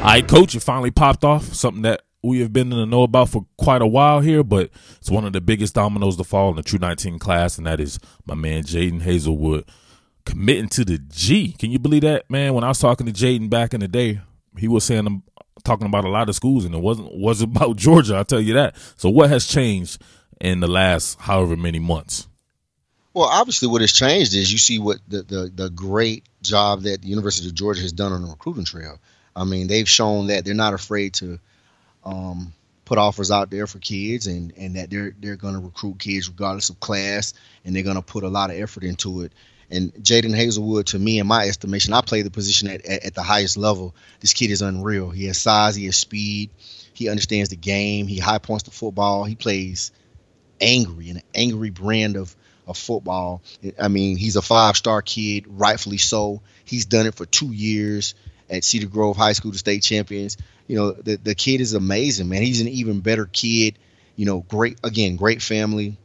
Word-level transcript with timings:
Right, 0.00 0.26
coach, 0.26 0.54
it 0.54 0.60
finally 0.60 0.90
popped 0.90 1.22
off. 1.22 1.44
Something 1.54 1.82
that 1.82 2.02
we 2.22 2.40
have 2.40 2.52
been 2.52 2.72
in 2.72 2.78
the 2.78 2.86
know 2.86 3.02
about 3.02 3.28
for 3.28 3.46
quite 3.56 3.82
a 3.82 3.86
while 3.86 4.20
here, 4.20 4.42
but 4.42 4.70
it's 4.96 5.10
one 5.10 5.24
of 5.24 5.32
the 5.32 5.40
biggest 5.40 5.74
dominoes 5.74 6.16
to 6.16 6.24
fall 6.24 6.50
in 6.50 6.56
the 6.56 6.62
True 6.62 6.78
19 6.78 7.18
class, 7.18 7.58
and 7.58 7.66
that 7.66 7.78
is 7.78 7.98
my 8.26 8.34
man 8.34 8.64
Jadon 8.64 9.02
Haselwood 9.02 9.68
committing 10.24 10.68
to 10.70 10.84
the 10.84 10.98
G. 10.98 11.52
Can 11.52 11.70
you 11.70 11.78
believe 11.78 12.02
that, 12.02 12.28
man? 12.30 12.54
When 12.54 12.64
I 12.64 12.68
was 12.68 12.78
talking 12.78 13.06
to 13.06 13.12
Jadon 13.12 13.50
back 13.50 13.74
in 13.74 13.80
the 13.80 13.88
day, 13.88 14.20
he 14.56 14.66
was 14.66 14.84
saying 14.84 15.06
I'm 15.06 15.22
talking 15.64 15.86
about 15.86 16.04
a 16.04 16.10
lot 16.10 16.28
of 16.28 16.34
schools, 16.34 16.64
and 16.64 16.74
it 16.74 16.80
wasn't 16.80 17.14
was 17.14 17.42
about 17.42 17.76
Georgia. 17.76 18.16
I'll 18.16 18.24
tell 18.24 18.40
you 18.40 18.54
that. 18.54 18.76
So, 18.96 19.10
what 19.10 19.30
has 19.30 19.46
changed 19.46 20.02
in 20.40 20.60
the 20.60 20.68
last 20.68 21.20
however 21.20 21.56
many 21.56 21.78
months? 21.78 22.28
Well, 23.14 23.26
obviously, 23.26 23.68
what 23.68 23.80
has 23.80 23.92
changed 23.92 24.34
is 24.34 24.52
you 24.52 24.58
see 24.58 24.78
what 24.78 24.98
the, 25.08 25.22
the, 25.22 25.52
the 25.52 25.70
great 25.70 26.24
job 26.40 26.82
that 26.82 27.02
the 27.02 27.08
University 27.08 27.48
of 27.48 27.54
Georgia 27.54 27.82
has 27.82 27.92
done 27.92 28.12
on 28.12 28.22
the 28.22 28.28
recruiting 28.28 28.64
trail. 28.64 28.98
I 29.38 29.44
mean, 29.44 29.68
they've 29.68 29.88
shown 29.88 30.26
that 30.26 30.44
they're 30.44 30.54
not 30.54 30.74
afraid 30.74 31.14
to 31.14 31.38
um, 32.04 32.52
put 32.84 32.98
offers 32.98 33.30
out 33.30 33.50
there 33.50 33.66
for 33.66 33.78
kids, 33.78 34.26
and, 34.26 34.52
and 34.56 34.76
that 34.76 34.90
they're 34.90 35.14
they're 35.18 35.36
going 35.36 35.54
to 35.54 35.60
recruit 35.60 35.98
kids 35.98 36.28
regardless 36.28 36.70
of 36.70 36.80
class, 36.80 37.34
and 37.64 37.74
they're 37.74 37.84
going 37.84 37.96
to 37.96 38.02
put 38.02 38.24
a 38.24 38.28
lot 38.28 38.50
of 38.50 38.56
effort 38.56 38.82
into 38.82 39.22
it. 39.22 39.32
And 39.70 39.92
Jadon 39.94 40.34
Haselwood, 40.34 40.86
to 40.86 40.98
me, 40.98 41.18
in 41.18 41.26
my 41.26 41.46
estimation, 41.46 41.92
I 41.92 42.00
play 42.00 42.22
the 42.22 42.30
position 42.30 42.68
at, 42.68 42.86
at, 42.86 43.04
at 43.04 43.14
the 43.14 43.22
highest 43.22 43.56
level. 43.58 43.94
This 44.20 44.32
kid 44.32 44.50
is 44.50 44.62
unreal. 44.62 45.10
He 45.10 45.26
has 45.26 45.38
size, 45.38 45.76
he 45.76 45.84
has 45.84 45.96
speed, 45.96 46.50
he 46.94 47.08
understands 47.08 47.50
the 47.50 47.56
game, 47.56 48.06
he 48.06 48.18
high 48.18 48.38
points 48.38 48.64
the 48.64 48.70
football, 48.70 49.24
he 49.24 49.34
plays 49.34 49.92
angry, 50.60 51.10
an 51.10 51.22
angry 51.34 51.70
brand 51.70 52.16
of 52.16 52.34
of 52.66 52.76
football. 52.76 53.40
I 53.80 53.88
mean, 53.88 54.18
he's 54.18 54.36
a 54.36 54.42
five 54.42 54.76
star 54.76 55.00
kid, 55.00 55.46
rightfully 55.48 55.96
so. 55.96 56.42
He's 56.64 56.84
done 56.84 57.06
it 57.06 57.14
for 57.14 57.24
two 57.24 57.50
years 57.50 58.14
at 58.50 58.64
Cedar 58.64 58.86
Grove 58.86 59.16
High 59.16 59.32
School, 59.32 59.52
the 59.52 59.58
state 59.58 59.82
champions. 59.82 60.36
You 60.66 60.76
know, 60.76 60.92
the, 60.92 61.16
the 61.16 61.34
kid 61.34 61.60
is 61.60 61.74
amazing, 61.74 62.28
man. 62.28 62.42
He's 62.42 62.60
an 62.60 62.68
even 62.68 63.00
better 63.00 63.26
kid. 63.26 63.78
You 64.16 64.26
know, 64.26 64.40
great, 64.40 64.78
again, 64.82 65.16
great 65.16 65.42
family. 65.42 65.96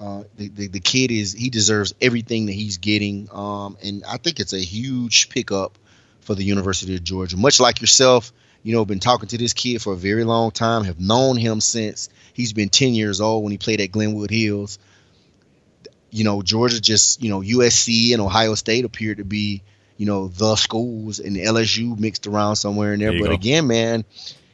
Uh, 0.00 0.24
the, 0.36 0.48
the, 0.48 0.68
the 0.68 0.80
kid 0.80 1.10
is, 1.10 1.32
he 1.32 1.50
deserves 1.50 1.94
everything 2.00 2.46
that 2.46 2.52
he's 2.52 2.78
getting. 2.78 3.28
Um, 3.32 3.76
and 3.82 4.04
I 4.04 4.18
think 4.18 4.40
it's 4.40 4.52
a 4.52 4.58
huge 4.58 5.28
pickup 5.30 5.78
for 6.20 6.34
the 6.34 6.44
University 6.44 6.94
of 6.94 7.04
Georgia. 7.04 7.36
Much 7.36 7.60
like 7.60 7.80
yourself, 7.80 8.32
you 8.62 8.74
know, 8.74 8.84
been 8.84 9.00
talking 9.00 9.28
to 9.28 9.38
this 9.38 9.52
kid 9.52 9.80
for 9.80 9.92
a 9.92 9.96
very 9.96 10.24
long 10.24 10.50
time, 10.50 10.84
have 10.84 11.00
known 11.00 11.36
him 11.36 11.60
since 11.60 12.08
he's 12.32 12.52
been 12.52 12.68
10 12.68 12.94
years 12.94 13.20
old 13.20 13.44
when 13.44 13.52
he 13.52 13.58
played 13.58 13.80
at 13.80 13.92
Glenwood 13.92 14.30
Hills 14.30 14.78
you 16.14 16.22
know, 16.22 16.42
Georgia 16.42 16.80
just, 16.80 17.20
you 17.24 17.28
know, 17.28 17.40
USC 17.40 18.12
and 18.12 18.22
Ohio 18.22 18.54
State 18.54 18.84
appeared 18.84 19.18
to 19.18 19.24
be, 19.24 19.64
you 19.96 20.06
know, 20.06 20.28
the 20.28 20.56
schools 20.56 21.20
and 21.20 21.36
LSU 21.36 21.98
mixed 21.98 22.26
around 22.26 22.56
somewhere 22.56 22.94
in 22.94 23.00
there. 23.00 23.12
But 23.12 23.28
go. 23.28 23.32
again, 23.32 23.66
man, 23.66 24.04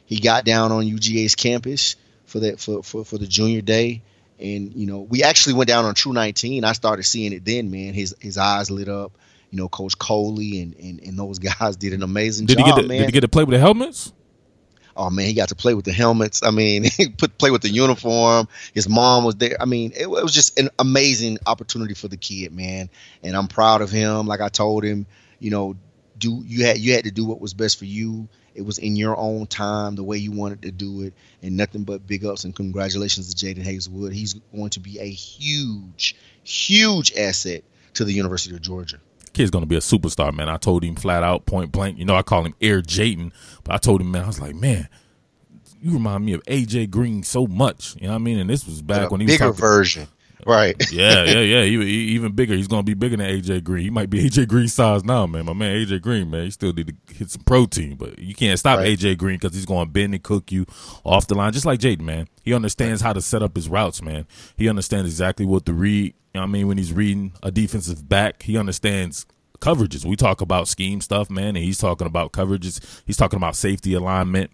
he 0.05 0.19
got 0.19 0.45
down 0.45 0.71
on 0.71 0.85
UGA's 0.85 1.35
campus 1.35 1.95
for 2.25 2.39
that 2.41 2.59
for, 2.59 2.83
for, 2.83 3.03
for 3.03 3.17
the 3.17 3.27
junior 3.27 3.61
day. 3.61 4.03
And, 4.39 4.73
you 4.73 4.87
know, 4.87 4.99
we 5.01 5.23
actually 5.23 5.53
went 5.53 5.67
down 5.67 5.85
on 5.85 5.93
True 5.93 6.13
19. 6.13 6.63
I 6.63 6.73
started 6.73 7.03
seeing 7.03 7.33
it 7.33 7.45
then, 7.45 7.69
man. 7.71 7.93
His 7.93 8.15
his 8.19 8.37
eyes 8.37 8.71
lit 8.71 8.89
up. 8.89 9.11
You 9.51 9.57
know, 9.57 9.67
Coach 9.67 9.97
Coley 9.97 10.61
and, 10.61 10.75
and, 10.75 10.99
and 11.01 11.19
those 11.19 11.39
guys 11.59 11.75
did 11.75 11.93
an 11.93 12.03
amazing 12.03 12.47
did 12.47 12.57
job, 12.57 12.67
he 12.67 12.71
get 12.73 12.81
to, 12.81 12.87
man. 12.87 12.97
Did 12.99 13.05
he 13.07 13.11
get 13.11 13.21
to 13.21 13.27
play 13.27 13.43
with 13.43 13.53
the 13.53 13.59
helmets? 13.59 14.13
oh 14.95 15.09
man, 15.09 15.25
he 15.25 15.33
got 15.33 15.49
to 15.49 15.55
play 15.55 15.73
with 15.73 15.85
the 15.85 15.91
helmets. 15.91 16.43
I 16.43 16.51
mean, 16.51 16.83
he 16.97 17.09
put 17.09 17.37
play 17.37 17.51
with 17.51 17.61
the 17.61 17.69
uniform. 17.69 18.47
His 18.73 18.87
mom 18.87 19.23
was 19.23 19.35
there. 19.35 19.57
I 19.59 19.65
mean, 19.65 19.91
it, 19.93 20.03
it, 20.03 20.09
was 20.09 20.33
just 20.33 20.59
an 20.59 20.69
amazing 20.79 21.39
opportunity 21.45 21.93
for 21.93 22.07
the 22.07 22.17
kid, 22.17 22.53
man. 22.53 22.89
And 23.23 23.35
I'm 23.35 23.47
proud 23.47 23.81
of 23.81 23.89
him. 23.89 24.27
Like 24.27 24.41
I 24.41 24.49
told 24.49 24.83
him, 24.83 25.05
you 25.41 25.51
know, 25.51 25.75
do 26.17 26.41
you 26.45 26.65
had 26.65 26.77
you 26.77 26.93
had 26.93 27.03
to 27.03 27.11
do 27.11 27.25
what 27.25 27.41
was 27.41 27.53
best 27.53 27.77
for 27.77 27.85
you. 27.85 28.29
It 28.53 28.63
was 28.63 28.77
in 28.77 28.95
your 28.95 29.17
own 29.17 29.47
time, 29.47 29.95
the 29.95 30.03
way 30.03 30.17
you 30.17 30.31
wanted 30.31 30.61
to 30.63 30.71
do 30.71 31.03
it, 31.03 31.13
and 31.41 31.57
nothing 31.57 31.83
but 31.83 32.05
big 32.05 32.25
ups 32.25 32.43
and 32.43 32.55
congratulations 32.55 33.33
to 33.33 33.45
Jadon 33.45 33.63
Haselwood. 33.65 34.13
He's 34.13 34.33
going 34.33 34.69
to 34.71 34.79
be 34.79 34.99
a 34.99 35.09
huge, 35.09 36.15
huge 36.43 37.13
asset 37.17 37.63
to 37.93 38.05
the 38.05 38.13
University 38.13 38.53
of 38.55 38.61
Georgia 38.61 38.99
kid's 39.33 39.51
gonna 39.51 39.65
be 39.65 39.77
a 39.77 39.79
superstar, 39.79 40.33
man. 40.33 40.49
I 40.49 40.57
told 40.57 40.83
him 40.83 40.95
flat 40.95 41.23
out, 41.23 41.45
point 41.45 41.71
blank. 41.71 41.97
You 41.97 42.05
know, 42.05 42.15
I 42.15 42.21
call 42.21 42.45
him 42.45 42.53
Air 42.61 42.81
Jayton, 42.81 43.31
but 43.63 43.73
I 43.73 43.77
told 43.77 44.01
him, 44.01 44.11
man, 44.11 44.23
I 44.23 44.27
was 44.27 44.41
like, 44.41 44.55
man, 44.55 44.87
you 45.81 45.93
remind 45.93 46.25
me 46.25 46.33
of 46.33 46.43
AJ 46.43 46.89
Green 46.89 47.23
so 47.23 47.47
much. 47.47 47.95
You 47.95 48.03
know 48.03 48.09
what 48.09 48.15
I 48.15 48.19
mean? 48.19 48.39
And 48.39 48.49
this 48.49 48.65
was 48.65 48.81
back 48.81 49.11
when 49.11 49.21
he 49.21 49.27
bigger 49.27 49.47
was 49.47 49.55
bigger 49.55 49.67
version. 49.67 50.07
Right. 50.45 50.75
yeah, 50.91 51.23
yeah, 51.23 51.39
yeah. 51.39 51.63
He, 51.63 51.77
he, 51.77 51.93
even 52.13 52.33
bigger. 52.33 52.55
He's 52.55 52.67
gonna 52.67 52.83
be 52.83 52.93
bigger 52.93 53.17
than 53.17 53.27
AJ 53.27 53.63
Green. 53.63 53.83
He 53.83 53.89
might 53.89 54.09
be 54.09 54.23
AJ 54.29 54.47
Green 54.47 54.67
size 54.67 55.03
now, 55.03 55.25
man. 55.25 55.45
My 55.45 55.53
man 55.53 55.75
AJ 55.75 56.01
Green, 56.01 56.29
man, 56.29 56.45
he 56.45 56.51
still 56.51 56.73
need 56.73 56.87
to 56.87 57.13
hit 57.13 57.31
some 57.31 57.43
protein, 57.43 57.95
but 57.95 58.19
you 58.19 58.35
can't 58.35 58.59
stop 58.59 58.79
right. 58.79 58.97
AJ 58.97 59.17
Green 59.17 59.37
because 59.37 59.55
he's 59.55 59.65
gonna 59.65 59.85
bend 59.85 60.13
and 60.13 60.23
cook 60.23 60.51
you 60.51 60.65
off 61.03 61.27
the 61.27 61.35
line, 61.35 61.53
just 61.53 61.65
like 61.65 61.79
Jadon, 61.79 62.01
man. 62.01 62.27
He 62.43 62.53
understands 62.53 63.01
how 63.01 63.13
to 63.13 63.21
set 63.21 63.43
up 63.43 63.55
his 63.55 63.69
routes, 63.69 64.01
man. 64.01 64.27
He 64.57 64.69
understands 64.69 65.09
exactly 65.09 65.45
what 65.45 65.65
to 65.65 65.73
read. 65.73 66.13
You 66.33 66.39
know 66.39 66.41
what 66.41 66.47
I 66.47 66.51
mean? 66.51 66.67
When 66.67 66.77
he's 66.77 66.93
reading 66.93 67.33
a 67.43 67.51
defensive 67.51 68.07
back, 68.07 68.43
he 68.43 68.57
understands 68.57 69.25
coverages. 69.61 70.03
We 70.03 70.15
talk 70.15 70.41
about 70.41 70.67
scheme 70.67 70.99
stuff, 70.99 71.29
man, 71.29 71.55
and 71.55 71.57
he's 71.57 71.77
talking 71.77 72.07
about 72.07 72.33
coverages. 72.33 73.01
He's 73.05 73.17
talking 73.17 73.37
about 73.37 73.55
safety 73.55 73.93
alignment. 73.93 74.51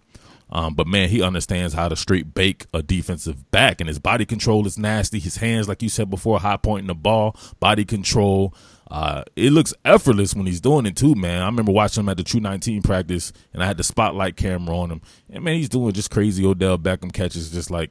Um, 0.50 0.74
but 0.74 0.86
man, 0.86 1.08
he 1.08 1.22
understands 1.22 1.74
how 1.74 1.88
to 1.88 1.96
straight 1.96 2.34
bake 2.34 2.66
a 2.72 2.82
defensive 2.82 3.50
back, 3.50 3.80
and 3.80 3.88
his 3.88 3.98
body 3.98 4.24
control 4.24 4.66
is 4.66 4.78
nasty. 4.78 5.18
His 5.18 5.36
hands, 5.36 5.68
like 5.68 5.82
you 5.82 5.88
said 5.88 6.10
before, 6.10 6.40
high 6.40 6.56
pointing 6.56 6.88
the 6.88 6.94
ball, 6.94 7.36
body 7.60 7.84
control. 7.84 8.54
Uh, 8.90 9.22
it 9.36 9.50
looks 9.52 9.74
effortless 9.84 10.34
when 10.34 10.46
he's 10.46 10.62
doing 10.62 10.86
it 10.86 10.96
too, 10.96 11.14
man. 11.14 11.42
I 11.42 11.46
remember 11.46 11.72
watching 11.72 12.04
him 12.04 12.08
at 12.08 12.16
the 12.16 12.22
True 12.22 12.40
19 12.40 12.82
practice, 12.82 13.32
and 13.52 13.62
I 13.62 13.66
had 13.66 13.76
the 13.76 13.84
spotlight 13.84 14.36
camera 14.36 14.78
on 14.78 14.90
him, 14.90 15.02
and 15.28 15.44
man, 15.44 15.56
he's 15.56 15.68
doing 15.68 15.92
just 15.92 16.10
crazy 16.10 16.46
Odell 16.46 16.78
Beckham 16.78 17.12
catches, 17.12 17.50
just 17.50 17.70
like, 17.70 17.90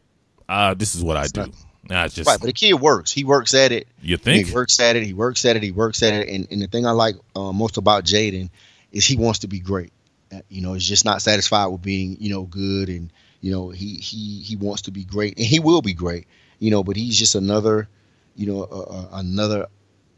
ah, 0.50 0.69
uh, 0.69 0.74
this 0.74 0.95
is 0.95 1.03
what 1.03 1.18
I 1.18 1.28
do. 1.28 1.51
Nah, 1.89 2.06
it's 2.06 2.16
just 2.16 2.28
right, 2.28 2.39
but 2.39 2.47
the 2.47 2.53
kid 2.53 2.74
works. 2.74 3.12
He 3.12 3.24
works 3.24 3.53
at 3.53 3.72
it. 3.72 3.88
You 4.01 4.18
think 4.18 4.47
he 4.47 4.53
works 4.53 4.79
at 4.79 4.95
it? 4.95 5.03
He 5.03 5.13
works 5.13 5.45
at 5.45 5.56
it. 5.56 5.63
He 5.63 5.72
works 5.72 6.03
at 6.03 6.13
it. 6.13 6.28
And, 6.28 6.47
and 6.51 6.62
the 6.62 6.68
thing 6.68 6.85
I 6.85 6.91
like 6.91 7.16
uh, 7.35 7.53
most 7.53 7.78
about 7.78 8.03
Jadon 8.03 8.50
is 8.91 9.06
he 9.06 9.16
wants 9.16 9.39
to 9.39 9.47
be 9.47 9.59
great. 9.59 9.91
You 10.50 10.62
know, 10.62 10.74
he's 10.74 10.88
just 10.88 11.06
not 11.06 11.22
satisfied 11.22 11.68
with 11.68 11.82
being 11.82 12.18
you 12.20 12.30
know 12.30 12.44
good, 12.44 12.90
and 12.90 13.12
you 13.42 13.52
know 13.52 13.70
he 13.70 13.96
he 13.96 14.40
he 14.42 14.56
wants 14.56 14.84
to 14.84 14.92
be 14.92 15.04
great, 15.04 15.38
and 15.38 15.46
he 15.46 15.60
will 15.60 15.82
be 15.82 15.94
great. 15.94 16.28
You 16.60 16.72
know, 16.72 16.84
but 16.84 16.96
he's 16.96 17.18
just 17.18 17.36
another, 17.36 17.88
you 18.36 18.48
know, 18.48 18.64
uh 18.64 19.08
another 19.14 19.68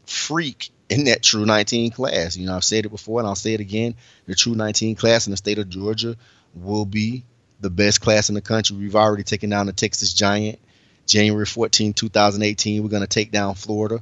freak 0.06 0.70
in 0.88 1.04
that 1.04 1.22
True 1.22 1.46
19 1.46 1.92
class. 1.92 2.36
You 2.36 2.46
know, 2.46 2.56
I've 2.56 2.64
said 2.64 2.86
it 2.86 2.90
before, 2.90 3.20
and 3.20 3.28
I'll 3.28 3.34
say 3.34 3.54
it 3.54 3.60
again. 3.60 3.94
The 4.26 4.34
True 4.34 4.54
19 4.54 4.96
class 4.96 5.26
in 5.26 5.30
the 5.30 5.36
state 5.36 5.58
of 5.58 5.68
Georgia 5.68 6.16
will 6.54 6.84
be 6.84 7.24
the 7.60 7.70
best 7.70 8.00
class 8.00 8.28
in 8.28 8.34
the 8.34 8.40
country. 8.40 8.76
We've 8.76 8.96
already 8.96 9.22
taken 9.22 9.50
down 9.50 9.66
the 9.66 9.72
Texas 9.72 10.12
Giant. 10.12 10.58
January 11.06 11.46
14, 11.46 11.92
2018, 11.92 12.82
we're 12.82 12.88
going 12.88 13.02
to 13.02 13.08
take 13.08 13.32
down 13.32 13.54
Florida 13.56 14.00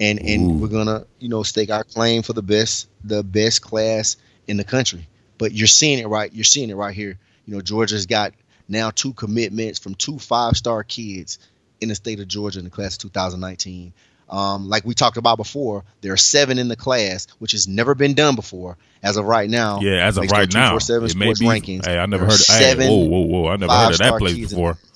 and 0.00 0.18
and 0.20 0.50
Ooh. 0.50 0.54
we're 0.54 0.68
going 0.68 0.86
to, 0.86 1.06
you 1.18 1.28
know, 1.28 1.42
stake 1.42 1.70
our 1.70 1.84
claim 1.84 2.22
for 2.22 2.32
the 2.32 2.42
best 2.42 2.88
the 3.04 3.22
best 3.22 3.62
class 3.62 4.16
in 4.46 4.56
the 4.56 4.64
country. 4.64 5.06
But 5.38 5.52
you're 5.52 5.66
seeing 5.66 5.98
it 5.98 6.08
right, 6.08 6.32
you're 6.32 6.44
seeing 6.44 6.70
it 6.70 6.74
right 6.76 6.94
here. 6.94 7.18
You 7.46 7.54
know, 7.54 7.60
Georgia's 7.60 8.06
got 8.06 8.34
now 8.68 8.90
two 8.90 9.12
commitments 9.12 9.78
from 9.78 9.94
two 9.94 10.18
five-star 10.18 10.84
kids 10.84 11.38
in 11.80 11.88
the 11.88 11.94
state 11.94 12.20
of 12.20 12.28
Georgia 12.28 12.58
in 12.58 12.64
the 12.64 12.70
class 12.70 12.94
of 12.94 13.02
2019. 13.02 13.92
Um, 14.28 14.68
like 14.68 14.84
we 14.84 14.94
talked 14.94 15.16
about 15.16 15.38
before, 15.38 15.84
there 16.02 16.12
are 16.12 16.18
seven 16.18 16.58
in 16.58 16.68
the 16.68 16.76
class, 16.76 17.28
which 17.38 17.52
has 17.52 17.66
never 17.66 17.94
been 17.94 18.12
done 18.12 18.34
before. 18.34 18.76
As 19.02 19.16
of 19.16 19.24
right 19.24 19.48
now, 19.48 19.80
yeah, 19.80 20.06
as 20.06 20.18
of 20.18 20.30
right 20.30 20.52
now, 20.52 20.76
it 20.76 21.16
may 21.16 21.32
be. 21.32 21.46
Rankings, 21.46 21.86
hey, 21.86 21.96
I 21.96 22.06
never 22.06 22.26
heard. 22.26 22.40
Hey, 22.46 22.74
whoa, 22.76 23.06
whoa, 23.06 23.20
whoa! 23.20 23.48
I 23.48 23.56
never 23.56 23.72
heard 23.72 23.92
of 23.92 23.98
that 23.98 24.18
place 24.18 24.36
before. 24.36 24.76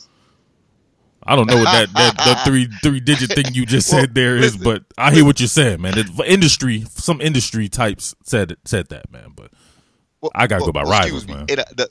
I 1.24 1.36
don't 1.36 1.48
know 1.48 1.56
what 1.56 1.64
that, 1.64 1.88
that, 1.94 2.16
that 2.16 2.44
three 2.44 2.68
three 2.82 3.00
digit 3.00 3.30
thing 3.30 3.54
you 3.54 3.64
just 3.64 3.88
said 3.88 4.14
there 4.14 4.36
is, 4.36 4.56
but 4.56 4.84
I 4.98 5.14
hear 5.14 5.24
what 5.24 5.40
you're 5.40 5.46
saying, 5.46 5.80
man. 5.80 5.94
The 5.94 6.24
industry, 6.26 6.84
some 6.90 7.20
industry 7.20 7.68
types 7.68 8.14
said 8.24 8.56
said 8.64 8.88
that, 8.88 9.10
man. 9.12 9.32
But 9.34 9.52
well, 10.22 10.30
I 10.34 10.46
gotta 10.46 10.62
well, 10.62 10.72
go 10.72 10.72
by 10.72 10.82
rivals, 10.84 11.26
man. 11.26 11.46
It, 11.48 11.58
uh, 11.58 11.64
the, 11.74 11.90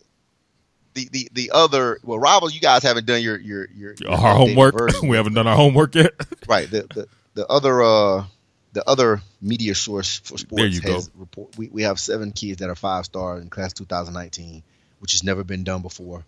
the, 0.94 1.10
the 1.12 1.30
the 1.34 1.52
other 1.54 2.00
well 2.04 2.18
rivals, 2.18 2.56
you 2.56 2.62
guys 2.62 2.82
haven't 2.82 3.06
done 3.06 3.22
your 3.22 3.38
your 3.38 3.68
your, 3.76 3.94
your 4.00 4.12
our 4.12 4.36
homework. 4.36 4.76
we 5.04 5.18
haven't 5.18 5.34
done 5.34 5.48
our 5.48 5.56
homework 5.56 5.96
yet. 5.96 6.14
right. 6.48 6.70
The, 6.70 6.88
the 6.94 7.08
the 7.34 7.48
other 7.48 7.84
uh 7.84 8.26
the 8.74 8.88
other 8.88 9.22
media 9.42 9.76
source 9.76 10.20
for 10.20 10.38
sports 10.38 10.80
has 10.80 11.10
go. 11.10 11.20
report. 11.20 11.58
We 11.58 11.68
we 11.68 11.84
have 11.84 12.00
seven 12.00 12.32
kids 12.32 12.60
that 12.60 12.70
are 12.70 12.76
five 12.76 13.06
star 13.06 13.38
in 13.38 13.50
class 13.50 13.74
2019, 13.74 14.64
which 15.00 15.12
has 15.12 15.24
never 15.24 15.44
been 15.44 15.64
done 15.64 15.82
before. 15.82 16.26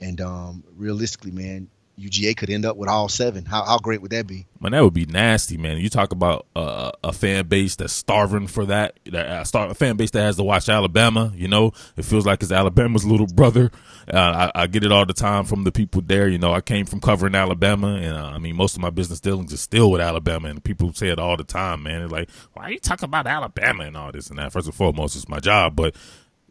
And 0.00 0.20
um, 0.20 0.64
realistically, 0.76 1.30
man, 1.30 1.68
UGA 1.98 2.36
could 2.36 2.50
end 2.50 2.64
up 2.64 2.76
with 2.76 2.88
all 2.88 3.08
seven. 3.08 3.44
How 3.44 3.64
how 3.64 3.78
great 3.78 4.02
would 4.02 4.10
that 4.10 4.26
be? 4.26 4.46
Man, 4.60 4.72
that 4.72 4.82
would 4.82 4.94
be 4.94 5.06
nasty, 5.06 5.56
man. 5.56 5.78
You 5.78 5.88
talk 5.88 6.12
about 6.12 6.46
uh, 6.56 6.90
a 7.04 7.12
fan 7.12 7.46
base 7.46 7.76
that's 7.76 7.92
starving 7.92 8.46
for 8.46 8.66
that. 8.66 8.98
That 9.06 9.26
uh, 9.26 9.44
start 9.44 9.70
a 9.70 9.74
fan 9.74 9.96
base 9.96 10.10
that 10.12 10.22
has 10.22 10.36
to 10.36 10.42
watch 10.42 10.68
Alabama. 10.68 11.32
You 11.36 11.48
know, 11.48 11.72
it 11.96 12.04
feels 12.04 12.26
like 12.26 12.42
it's 12.42 12.50
Alabama's 12.50 13.04
little 13.04 13.26
brother. 13.26 13.70
Uh, 14.12 14.50
I, 14.54 14.62
I, 14.62 14.66
get 14.66 14.84
it 14.84 14.92
all 14.92 15.06
the 15.06 15.14
time 15.14 15.44
from 15.44 15.64
the 15.64 15.72
people 15.72 16.02
there. 16.02 16.28
You 16.28 16.38
know, 16.38 16.52
I 16.52 16.60
came 16.60 16.84
from 16.84 17.00
covering 17.00 17.34
Alabama, 17.34 17.94
and 17.94 18.16
uh, 18.16 18.26
I 18.26 18.38
mean, 18.38 18.56
most 18.56 18.76
of 18.76 18.82
my 18.82 18.90
business 18.90 19.20
dealings 19.20 19.52
is 19.52 19.60
still 19.60 19.90
with 19.90 20.00
Alabama, 20.00 20.48
and 20.48 20.62
people 20.62 20.92
say 20.92 21.08
it 21.08 21.18
all 21.18 21.36
the 21.36 21.44
time, 21.44 21.84
man. 21.84 22.02
It's 22.02 22.12
like, 22.12 22.28
why 22.52 22.64
are 22.64 22.72
you 22.72 22.80
talking 22.80 23.06
about 23.06 23.26
Alabama 23.26 23.84
and 23.84 23.96
all 23.96 24.12
this 24.12 24.28
and 24.28 24.38
that? 24.38 24.52
First 24.52 24.66
and 24.66 24.74
foremost, 24.74 25.16
it's 25.16 25.28
my 25.28 25.40
job, 25.40 25.76
but 25.76 25.94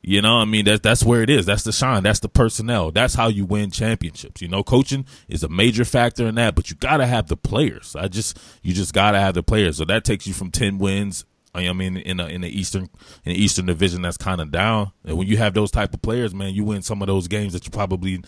You 0.05 0.21
know, 0.21 0.39
I 0.39 0.45
mean, 0.45 0.65
that, 0.65 0.83
that's 0.83 1.01
where 1.01 1.21
it 1.21 1.29
is. 1.29 1.45
That's 1.45 1.63
the 1.63 1.71
shine. 1.71 2.03
That's 2.03 2.19
the 2.19 2.27
personnel. 2.27 2.91
That's 2.91 3.15
how 3.15 3.29
you 3.29 3.45
win 3.45 3.71
championships. 3.71 4.41
You 4.41 4.49
know, 4.49 4.61
coaching 4.61 5.05
is 5.29 5.43
a 5.43 5.49
major 5.49 5.85
factor 5.85 6.27
in 6.27 6.35
that, 6.35 6.55
but 6.55 6.69
you 6.69 6.75
got 6.75 6.97
to 6.97 7.05
have 7.05 7.29
the 7.29 7.37
players. 7.37 7.95
I 7.95 8.09
just, 8.09 8.37
you 8.61 8.73
just 8.73 8.93
got 8.93 9.11
to 9.11 9.19
have 9.19 9.33
the 9.33 9.43
players. 9.43 9.77
So 9.77 9.85
that 9.85 10.03
takes 10.03 10.27
you 10.27 10.33
from 10.33 10.51
10 10.51 10.77
wins. 10.77 11.23
I 11.55 11.71
mean, 11.71 11.95
in 11.95 12.19
a, 12.19 12.25
in 12.27 12.41
the 12.41 12.49
Eastern, 12.49 12.89
in 13.23 13.31
the 13.31 13.41
Eastern 13.41 13.65
division, 13.65 14.01
that's 14.01 14.17
kind 14.17 14.41
of 14.41 14.51
down. 14.51 14.91
And 15.05 15.17
when 15.17 15.27
you 15.27 15.37
have 15.37 15.53
those 15.53 15.71
type 15.71 15.93
of 15.93 16.01
players, 16.01 16.33
man, 16.35 16.53
you 16.53 16.65
win 16.65 16.81
some 16.81 17.01
of 17.01 17.07
those 17.07 17.29
games 17.29 17.53
that 17.53 17.63
you 17.63 17.71
probably 17.71 18.21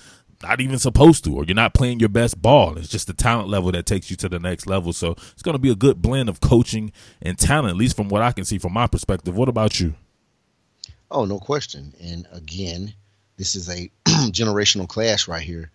not 0.43 0.61
even 0.61 0.79
supposed 0.79 1.25
to, 1.25 1.35
or 1.35 1.43
you're 1.43 1.55
not 1.55 1.73
playing 1.73 1.99
your 1.99 2.07
best 2.07 2.41
ball. 2.41 2.77
It's 2.77 2.87
just 2.87 3.07
the 3.07 3.13
talent 3.13 3.49
level 3.49 3.71
that 3.73 3.85
takes 3.85 4.09
you 4.09 4.15
to 4.17 4.29
the 4.29 4.39
next 4.39 4.65
level. 4.65 4.93
So 4.93 5.11
it's 5.11 5.41
going 5.41 5.55
to 5.55 5.59
be 5.59 5.71
a 5.71 5.75
good 5.75 6.01
blend 6.01 6.29
of 6.29 6.39
coaching 6.39 6.93
and 7.21 7.37
talent, 7.37 7.71
at 7.71 7.75
least 7.75 7.97
from 7.97 8.07
what 8.07 8.21
I 8.21 8.31
can 8.31 8.45
see 8.45 8.59
from 8.59 8.71
my 8.71 8.87
perspective. 8.87 9.35
What 9.35 9.49
about 9.49 9.79
you? 9.79 9.95
Oh, 11.15 11.23
no 11.23 11.39
question. 11.39 11.93
And 12.01 12.27
again, 12.33 12.93
this 13.37 13.55
is 13.55 13.69
a 13.69 13.89
generational 14.05 14.85
clash 14.85 15.29
right 15.29 15.41
here, 15.41 15.71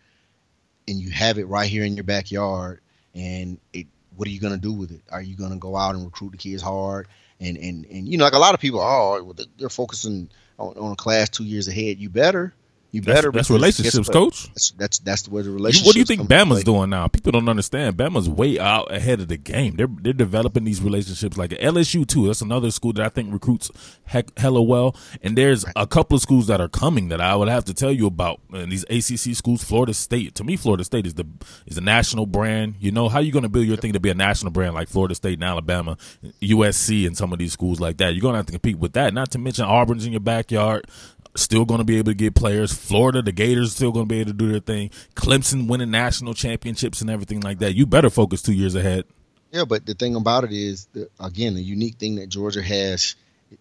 and 0.86 1.00
you 1.00 1.08
have 1.08 1.38
it 1.38 1.46
right 1.46 1.66
here 1.66 1.82
in 1.82 1.96
your 1.96 2.04
backyard. 2.04 2.82
And 3.14 3.58
it, 3.72 3.86
what 4.16 4.28
are 4.28 4.30
you 4.30 4.38
going 4.38 4.52
to 4.52 4.60
do 4.60 4.70
with 4.70 4.90
it? 4.90 5.00
Are 5.10 5.22
you 5.22 5.36
going 5.36 5.52
to 5.52 5.56
go 5.56 5.76
out 5.76 5.94
and 5.94 6.04
recruit 6.04 6.32
the 6.32 6.36
kids 6.36 6.60
hard? 6.62 7.08
And 7.40 7.56
and 7.56 7.86
and 7.86 8.06
you 8.06 8.18
know, 8.18 8.24
like 8.24 8.34
a 8.34 8.38
lot 8.38 8.52
of 8.52 8.60
people, 8.60 8.80
oh, 8.80 9.34
they're 9.56 9.70
focusing 9.70 10.28
on, 10.58 10.76
on 10.76 10.92
a 10.92 10.96
class 10.96 11.30
two 11.30 11.44
years 11.44 11.68
ahead. 11.68 11.98
You 11.98 12.10
better 12.10 12.52
you 12.92 13.02
better. 13.02 13.30
That's, 13.30 13.48
that's 13.48 13.50
relationships, 13.50 14.08
coach. 14.08 14.48
That's, 14.48 14.70
that's 14.72 14.98
that's 14.98 15.28
where 15.28 15.44
the 15.44 15.50
relationship. 15.50 15.86
What 15.86 15.92
do 15.92 16.00
you 16.00 16.04
think 16.04 16.22
Bama's 16.22 16.64
doing 16.64 16.90
now? 16.90 17.06
People 17.06 17.30
don't 17.30 17.48
understand. 17.48 17.96
Bama's 17.96 18.28
way 18.28 18.58
out 18.58 18.92
ahead 18.92 19.20
of 19.20 19.28
the 19.28 19.36
game. 19.36 19.76
They're 19.76 19.88
they're 19.88 20.12
developing 20.12 20.64
these 20.64 20.82
relationships 20.82 21.36
like 21.36 21.50
LSU 21.50 22.06
too. 22.06 22.26
That's 22.26 22.40
another 22.40 22.70
school 22.72 22.92
that 22.94 23.06
I 23.06 23.08
think 23.08 23.32
recruits 23.32 23.70
heck 24.04 24.36
hella 24.36 24.62
well. 24.62 24.96
And 25.22 25.38
there's 25.38 25.64
right. 25.64 25.72
a 25.76 25.86
couple 25.86 26.16
of 26.16 26.22
schools 26.22 26.48
that 26.48 26.60
are 26.60 26.68
coming 26.68 27.08
that 27.10 27.20
I 27.20 27.36
would 27.36 27.48
have 27.48 27.64
to 27.66 27.74
tell 27.74 27.92
you 27.92 28.08
about. 28.08 28.40
And 28.52 28.72
these 28.72 28.84
ACC 28.84 29.36
schools, 29.36 29.62
Florida 29.62 29.94
State. 29.94 30.34
To 30.36 30.44
me, 30.44 30.56
Florida 30.56 30.82
State 30.82 31.06
is 31.06 31.14
the 31.14 31.26
is 31.66 31.78
a 31.78 31.82
national 31.82 32.26
brand. 32.26 32.74
You 32.80 32.90
know 32.90 33.08
how 33.08 33.20
you 33.20 33.30
going 33.30 33.44
to 33.44 33.48
build 33.48 33.66
your 33.66 33.76
thing 33.76 33.92
to 33.92 34.00
be 34.00 34.10
a 34.10 34.14
national 34.14 34.50
brand 34.50 34.74
like 34.74 34.88
Florida 34.88 35.14
State 35.14 35.34
and 35.34 35.44
Alabama, 35.44 35.96
USC, 36.42 37.06
and 37.06 37.16
some 37.16 37.32
of 37.32 37.38
these 37.38 37.52
schools 37.52 37.78
like 37.78 37.98
that. 37.98 38.14
You're 38.14 38.22
going 38.22 38.32
to 38.32 38.38
have 38.38 38.46
to 38.46 38.52
compete 38.52 38.78
with 38.78 38.94
that. 38.94 39.14
Not 39.14 39.30
to 39.30 39.38
mention 39.38 39.64
Auburn's 39.64 40.04
in 40.04 40.12
your 40.12 40.20
backyard 40.20 40.86
still 41.36 41.64
going 41.64 41.78
to 41.78 41.84
be 41.84 41.98
able 41.98 42.10
to 42.10 42.14
get 42.14 42.34
players. 42.34 42.72
Florida, 42.72 43.22
the 43.22 43.32
Gators, 43.32 43.74
still 43.74 43.92
going 43.92 44.06
to 44.06 44.08
be 44.08 44.20
able 44.20 44.32
to 44.32 44.36
do 44.36 44.50
their 44.50 44.60
thing. 44.60 44.90
Clemson 45.14 45.68
winning 45.68 45.90
national 45.90 46.34
championships 46.34 47.00
and 47.00 47.10
everything 47.10 47.40
like 47.40 47.58
that. 47.60 47.74
You 47.74 47.86
better 47.86 48.10
focus 48.10 48.42
two 48.42 48.52
years 48.52 48.74
ahead. 48.74 49.04
Yeah, 49.52 49.64
but 49.64 49.84
the 49.84 49.94
thing 49.94 50.14
about 50.14 50.44
it 50.44 50.52
is, 50.52 50.88
again, 51.18 51.54
the 51.54 51.62
unique 51.62 51.96
thing 51.96 52.16
that 52.16 52.28
Georgia 52.28 52.62
has 52.62 53.16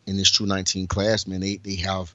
in 0.06 0.18
this 0.18 0.30
True 0.30 0.46
19 0.46 0.88
class, 0.88 1.26
man, 1.26 1.40
they 1.40 1.58
they 1.58 1.76
have 1.76 2.14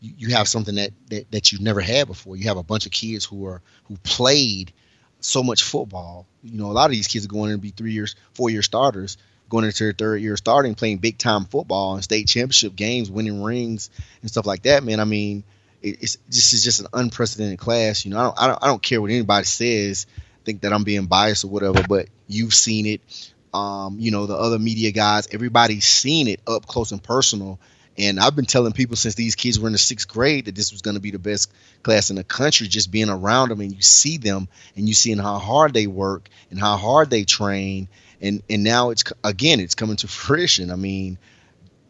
you 0.00 0.34
have 0.34 0.48
something 0.48 0.74
that, 0.74 0.90
that 1.10 1.30
that 1.30 1.52
you've 1.52 1.60
never 1.60 1.80
had 1.80 2.08
before. 2.08 2.36
You 2.36 2.48
have 2.48 2.56
a 2.56 2.62
bunch 2.62 2.86
of 2.86 2.92
kids 2.92 3.24
who 3.24 3.46
are 3.46 3.62
who 3.84 3.96
played 3.98 4.72
so 5.20 5.42
much 5.42 5.62
football. 5.62 6.26
You 6.42 6.58
know, 6.58 6.66
a 6.66 6.72
lot 6.72 6.86
of 6.86 6.90
these 6.90 7.06
kids 7.06 7.24
are 7.24 7.28
going 7.28 7.52
to 7.52 7.58
be 7.58 7.70
three 7.70 7.92
years, 7.92 8.16
four 8.34 8.50
year 8.50 8.62
starters 8.62 9.16
going 9.48 9.64
into 9.64 9.84
their 9.84 9.92
third 9.92 10.22
year 10.22 10.36
starting, 10.36 10.74
playing 10.74 10.98
big 10.98 11.18
time 11.18 11.44
football 11.44 11.94
and 11.94 12.04
state 12.04 12.26
championship 12.28 12.74
games, 12.74 13.10
winning 13.10 13.42
rings 13.42 13.90
and 14.20 14.30
stuff 14.30 14.46
like 14.46 14.62
that, 14.62 14.84
man. 14.84 15.00
I 15.00 15.04
mean, 15.04 15.44
it's 15.82 16.16
this 16.28 16.52
is 16.54 16.64
just 16.64 16.80
an 16.80 16.86
unprecedented 16.92 17.58
class. 17.58 18.04
You 18.04 18.12
know, 18.12 18.18
I 18.18 18.22
don't, 18.24 18.40
I 18.40 18.46
don't, 18.46 18.64
I 18.64 18.66
don't 18.68 18.82
care 18.82 19.00
what 19.00 19.10
anybody 19.10 19.44
says. 19.44 20.06
Think 20.44 20.62
that 20.62 20.72
I'm 20.72 20.84
being 20.84 21.06
biased 21.06 21.44
or 21.44 21.48
whatever, 21.48 21.82
but 21.82 22.08
you've 22.26 22.54
seen 22.54 22.86
it. 22.86 23.32
Um, 23.52 23.98
you 24.00 24.10
know, 24.10 24.26
the 24.26 24.36
other 24.36 24.58
media 24.58 24.90
guys, 24.90 25.28
everybody's 25.32 25.86
seen 25.86 26.26
it 26.28 26.40
up 26.46 26.66
close 26.66 26.90
and 26.92 27.02
personal. 27.02 27.60
And 27.96 28.18
I've 28.18 28.34
been 28.34 28.46
telling 28.46 28.72
people 28.72 28.96
since 28.96 29.14
these 29.14 29.36
kids 29.36 29.60
were 29.60 29.68
in 29.68 29.72
the 29.72 29.78
sixth 29.78 30.08
grade 30.08 30.46
that 30.46 30.56
this 30.56 30.72
was 30.72 30.82
going 30.82 30.96
to 30.96 31.00
be 31.00 31.12
the 31.12 31.18
best 31.18 31.52
class 31.82 32.10
in 32.10 32.16
the 32.16 32.24
country. 32.24 32.66
Just 32.66 32.90
being 32.90 33.08
around 33.08 33.50
them 33.50 33.60
and 33.60 33.72
you 33.72 33.82
see 33.82 34.16
them 34.18 34.48
and 34.76 34.88
you 34.88 34.94
seeing 34.94 35.18
how 35.18 35.38
hard 35.38 35.72
they 35.74 35.86
work 35.86 36.28
and 36.50 36.58
how 36.58 36.76
hard 36.76 37.10
they 37.10 37.24
train 37.24 37.88
and 38.20 38.42
and 38.48 38.64
now 38.64 38.90
it's 38.90 39.04
again 39.22 39.60
it's 39.60 39.74
coming 39.74 39.96
to 39.96 40.08
fruition. 40.08 40.70
I 40.70 40.76
mean, 40.76 41.18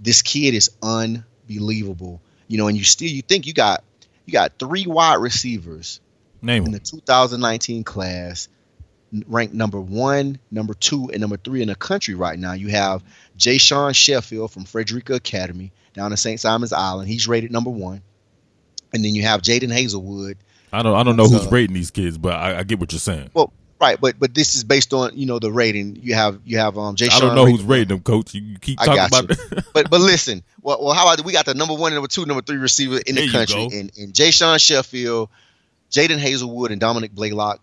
this 0.00 0.22
kid 0.22 0.54
is 0.54 0.70
unbelievable. 0.82 2.20
You 2.48 2.58
know, 2.58 2.68
and 2.68 2.76
you 2.76 2.84
still 2.84 3.08
you 3.08 3.22
think 3.22 3.46
you 3.46 3.54
got 3.54 3.84
you 4.26 4.32
got 4.32 4.58
three 4.58 4.86
wide 4.86 5.20
receivers 5.20 6.00
Name 6.42 6.66
in 6.66 6.72
the 6.72 6.78
2019 6.78 7.84
class 7.84 8.48
ranked 9.26 9.54
number 9.54 9.80
one, 9.80 10.38
number 10.50 10.74
two, 10.74 11.10
and 11.12 11.20
number 11.20 11.36
three 11.36 11.62
in 11.62 11.68
the 11.68 11.74
country 11.74 12.14
right 12.14 12.38
now. 12.38 12.52
You 12.52 12.68
have 12.68 13.02
Jay-Sean 13.36 13.92
Sheffield 13.92 14.50
from 14.50 14.64
Frederica 14.64 15.14
Academy 15.14 15.72
down 15.92 16.10
in 16.10 16.16
St. 16.16 16.40
Simons 16.40 16.72
Island. 16.72 17.08
He's 17.08 17.28
rated 17.28 17.52
number 17.52 17.70
one. 17.70 18.02
And 18.92 19.04
then 19.04 19.14
you 19.14 19.22
have 19.22 19.42
Jadon 19.42 19.72
Haselwood. 19.72 20.36
I 20.72 20.82
don't 20.82 20.94
I 20.94 21.02
don't 21.02 21.16
know 21.16 21.28
who's 21.28 21.46
uh, 21.46 21.50
rating 21.50 21.74
these 21.74 21.90
kids, 21.90 22.18
but 22.18 22.34
I, 22.34 22.58
I, 22.58 22.62
get 22.64 22.80
what 22.80 22.90
you're 22.92 22.98
saying. 22.98 23.30
Well, 23.32 23.52
Right, 23.80 24.00
but 24.00 24.18
but 24.18 24.34
this 24.34 24.54
is 24.54 24.64
based 24.64 24.92
on 24.92 25.16
you 25.16 25.26
know 25.26 25.38
the 25.38 25.50
rating. 25.50 25.96
You 25.96 26.14
have 26.14 26.40
you 26.44 26.58
have 26.58 26.78
um 26.78 26.94
Jay. 26.96 27.08
I 27.10 27.18
don't 27.18 27.34
know 27.34 27.44
who's 27.44 27.62
rating 27.62 27.88
them, 27.88 28.00
coach. 28.00 28.32
You 28.34 28.58
keep 28.58 28.78
talking 28.78 28.92
about. 28.92 29.36
but 29.72 29.90
but 29.90 30.00
listen, 30.00 30.42
well, 30.62 30.82
well, 30.82 30.94
how 30.94 31.02
about 31.02 31.24
we 31.24 31.32
got 31.32 31.44
the 31.44 31.54
number 31.54 31.74
one, 31.74 31.92
number 31.92 32.08
two, 32.08 32.24
number 32.24 32.42
three 32.42 32.56
receiver 32.56 32.98
in 33.04 33.16
there 33.16 33.26
the 33.26 33.32
country, 33.32 33.68
and 33.72 33.90
and 33.98 34.14
Jay-Sean 34.14 34.58
Sheffield, 34.58 35.28
Jadon 35.90 36.18
Haselwood, 36.18 36.70
and 36.70 36.80
Dominick 36.80 37.12
Blaylock. 37.12 37.60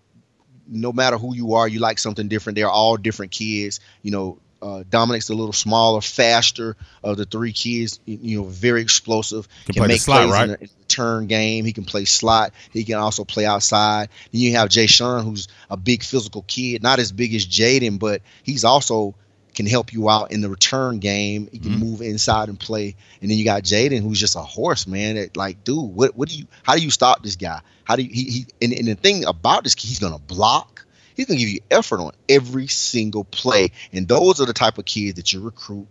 No 0.67 0.93
matter 0.93 1.17
who 1.17 1.33
you 1.33 1.55
are, 1.55 1.67
you 1.67 1.79
like 1.79 1.97
something 1.97 2.27
different. 2.27 2.55
They're 2.55 2.69
all 2.69 2.97
different 2.97 3.31
kids. 3.31 3.79
You 4.03 4.11
know, 4.11 4.37
uh, 4.61 4.83
Dominick's 4.89 5.29
a 5.29 5.33
little 5.33 5.53
smaller, 5.53 6.01
faster 6.01 6.75
of 7.03 7.17
the 7.17 7.25
three 7.25 7.53
kids. 7.53 7.99
You 8.05 8.41
know, 8.41 8.43
very 8.45 8.81
explosive. 8.81 9.47
Can, 9.65 9.75
can 9.75 9.87
make 9.87 10.01
slot, 10.01 10.27
plays 10.27 10.31
right? 10.31 10.61
in, 10.61 10.69
turn 10.91 11.27
game. 11.27 11.65
He 11.65 11.73
can 11.73 11.85
play 11.85 12.05
slot. 12.05 12.53
He 12.71 12.83
can 12.83 12.95
also 12.95 13.23
play 13.23 13.45
outside. 13.45 14.09
Then 14.31 14.41
you 14.41 14.55
have 14.57 14.69
Jay 14.69 14.87
Sean, 14.87 15.23
who's 15.23 15.47
a 15.69 15.77
big 15.77 16.03
physical 16.03 16.43
kid, 16.43 16.83
not 16.83 16.99
as 16.99 17.11
big 17.11 17.33
as 17.33 17.45
Jadon, 17.45 17.97
but 17.99 18.21
he's 18.43 18.63
also 18.63 19.15
can 19.53 19.65
help 19.65 19.91
you 19.93 20.09
out 20.09 20.31
in 20.31 20.41
the 20.41 20.49
return 20.49 20.99
game. 20.99 21.47
He 21.51 21.59
can 21.59 21.71
mm-hmm. 21.71 21.79
move 21.79 22.01
inside 22.01 22.49
and 22.49 22.59
play. 22.59 22.95
And 23.21 23.29
then 23.29 23.37
you 23.37 23.45
got 23.45 23.63
Jadon, 23.63 24.01
who's 24.01 24.19
just 24.19 24.35
a 24.35 24.41
horse, 24.41 24.87
man. 24.87 25.15
That 25.15 25.35
like, 25.35 25.63
dude, 25.63 25.93
what 25.93 26.15
what 26.15 26.29
do 26.29 26.37
you? 26.37 26.47
How 26.63 26.75
do 26.75 26.81
you 26.81 26.91
stop 26.91 27.23
this 27.23 27.35
guy? 27.35 27.61
How 27.83 27.95
do 27.95 28.03
you? 28.03 28.09
He, 28.11 28.23
he 28.23 28.45
and, 28.61 28.73
and 28.73 28.87
the 28.87 28.95
thing 28.95 29.25
about 29.25 29.63
this, 29.63 29.75
he's 29.77 29.99
gonna 29.99 30.19
block. 30.19 30.85
He's 31.15 31.25
gonna 31.25 31.39
give 31.39 31.49
you 31.49 31.59
effort 31.69 31.99
on 31.99 32.13
every 32.29 32.67
single 32.67 33.23
play. 33.23 33.71
And 33.91 34.07
those 34.07 34.39
are 34.39 34.45
the 34.45 34.53
type 34.53 34.77
of 34.77 34.85
kids 34.85 35.15
that 35.15 35.33
you 35.33 35.41
recruit, 35.41 35.87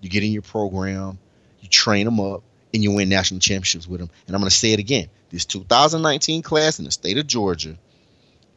you 0.00 0.10
get 0.10 0.22
in 0.22 0.32
your 0.32 0.42
program, 0.42 1.18
you 1.60 1.68
train 1.68 2.04
them 2.04 2.20
up, 2.20 2.42
and 2.72 2.82
you 2.82 2.92
win 2.92 3.08
national 3.08 3.40
championships 3.40 3.86
with 3.86 4.00
them. 4.00 4.10
And 4.26 4.34
I'm 4.34 4.40
going 4.40 4.50
to 4.50 4.56
say 4.56 4.72
it 4.72 4.78
again: 4.78 5.08
this 5.30 5.44
2019 5.44 6.42
class 6.42 6.78
in 6.78 6.84
the 6.84 6.90
state 6.90 7.18
of 7.18 7.26
Georgia, 7.26 7.76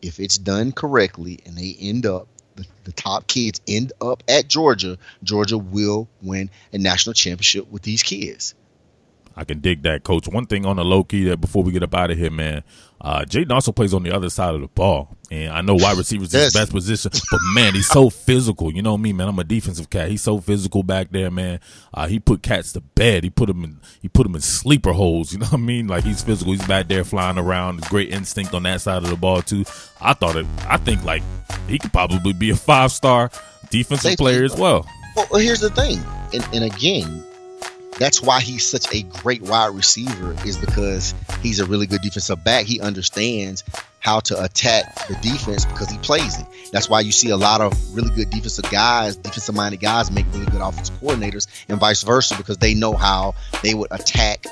if 0.01 0.19
it's 0.19 0.37
done 0.37 0.71
correctly 0.71 1.39
and 1.45 1.57
they 1.57 1.75
end 1.79 2.05
up 2.05 2.27
the, 2.55 2.65
the, 2.83 2.91
top 2.91 3.27
kids 3.27 3.61
end 3.67 3.93
up 4.01 4.23
at 4.27 4.47
Georgia, 4.47 4.97
Georgia 5.23 5.57
will 5.57 6.09
win 6.21 6.49
a 6.73 6.77
national 6.77 7.13
championship 7.13 7.71
with 7.71 7.81
these 7.81 8.03
kids. 8.03 8.55
I 9.35 9.43
can 9.45 9.59
dig 9.59 9.83
that, 9.83 10.03
coach. 10.03 10.27
One 10.27 10.45
thing 10.45 10.65
on 10.65 10.75
the 10.75 10.83
low 10.85 11.03
key 11.03 11.23
that 11.25 11.39
before 11.39 11.63
we 11.63 11.71
get 11.71 11.83
up 11.83 11.95
out 11.95 12.11
of 12.11 12.17
here, 12.17 12.29
man, 12.31 12.63
uh, 12.99 13.21
Jadon 13.21 13.51
also 13.51 13.71
plays 13.71 13.93
on 13.93 14.03
the 14.03 14.13
other 14.13 14.29
side 14.29 14.53
of 14.53 14.61
the 14.61 14.67
ball. 14.67 15.15
And 15.31 15.51
I 15.51 15.61
know 15.61 15.75
wide 15.75 15.97
receivers 15.97 16.33
is 16.33 16.43
his 16.43 16.53
best 16.53 16.71
position, 16.71 17.11
but 17.31 17.39
man, 17.55 17.73
he's 17.73 17.87
so 17.87 18.09
physical. 18.09 18.71
You 18.71 18.81
know 18.81 18.97
me, 18.97 19.13
man. 19.13 19.29
I'm 19.29 19.39
a 19.39 19.43
defensive 19.43 19.89
cat. 19.89 20.09
He's 20.09 20.21
so 20.21 20.39
physical 20.39 20.83
back 20.83 21.11
there, 21.11 21.31
man. 21.31 21.61
Uh, 21.93 22.07
he 22.07 22.19
put 22.19 22.43
cats 22.43 22.73
to 22.73 22.81
bed. 22.81 23.23
He 23.23 23.29
put 23.29 23.47
them 23.47 23.63
in 23.63 23.79
he 24.01 24.09
put 24.09 24.23
them 24.23 24.35
in 24.35 24.41
sleeper 24.41 24.91
holes. 24.91 25.31
You 25.31 25.39
know 25.39 25.45
what 25.45 25.53
I 25.53 25.57
mean? 25.57 25.87
Like 25.87 26.03
he's 26.03 26.21
physical. 26.21 26.53
He's 26.53 26.67
back 26.67 26.89
there 26.89 27.03
flying 27.05 27.37
around. 27.37 27.81
Great 27.83 28.11
instinct 28.11 28.53
on 28.53 28.63
that 28.63 28.81
side 28.81 29.03
of 29.03 29.09
the 29.09 29.15
ball 29.15 29.41
too. 29.41 29.63
I 30.01 30.13
thought 30.13 30.35
it. 30.35 30.45
I 30.67 30.77
think 30.77 31.03
like 31.05 31.23
he 31.67 31.79
could 31.79 31.93
probably 31.93 32.33
be 32.33 32.49
a 32.49 32.55
five 32.55 32.91
star 32.91 33.31
defensive 33.69 34.01
Safety. 34.11 34.17
player 34.17 34.43
as 34.43 34.55
well. 34.57 34.85
Well, 35.15 35.41
here's 35.41 35.61
the 35.61 35.69
thing, 35.69 35.99
and, 36.33 36.47
and 36.53 36.63
again, 36.65 37.23
that's 38.01 38.21
why 38.21 38.41
he's 38.41 38.67
such 38.67 38.91
a 38.93 39.03
great 39.03 39.43
wide 39.43 39.75
receiver 39.75 40.35
is 40.45 40.57
because 40.57 41.13
he's 41.41 41.59
a 41.59 41.65
really 41.65 41.85
good 41.85 42.01
defensive 42.01 42.43
back. 42.43 42.65
He 42.65 42.81
understands 42.81 43.63
how 43.99 44.19
to 44.21 44.43
attack 44.43 45.07
the 45.07 45.13
defense 45.21 45.65
because 45.65 45.87
he 45.89 45.97
plays 45.99 46.39
it. 46.39 46.45
That's 46.71 46.89
why 46.89 47.01
you 47.01 47.11
see 47.11 47.29
a 47.29 47.37
lot 47.37 47.61
of 47.61 47.95
really 47.95 48.09
good 48.15 48.31
defensive 48.31 48.69
guys, 48.71 49.15
defensive 49.15 49.53
minded 49.53 49.81
guys 49.81 50.09
make 50.09 50.25
really 50.33 50.47
good 50.47 50.61
offensive 50.61 50.99
coordinators 50.99 51.45
and 51.69 51.79
vice 51.79 52.01
versa 52.01 52.35
because 52.35 52.57
they 52.57 52.73
know 52.73 52.93
how 52.93 53.35
they 53.61 53.75
would 53.75 53.91
attack 53.91 54.47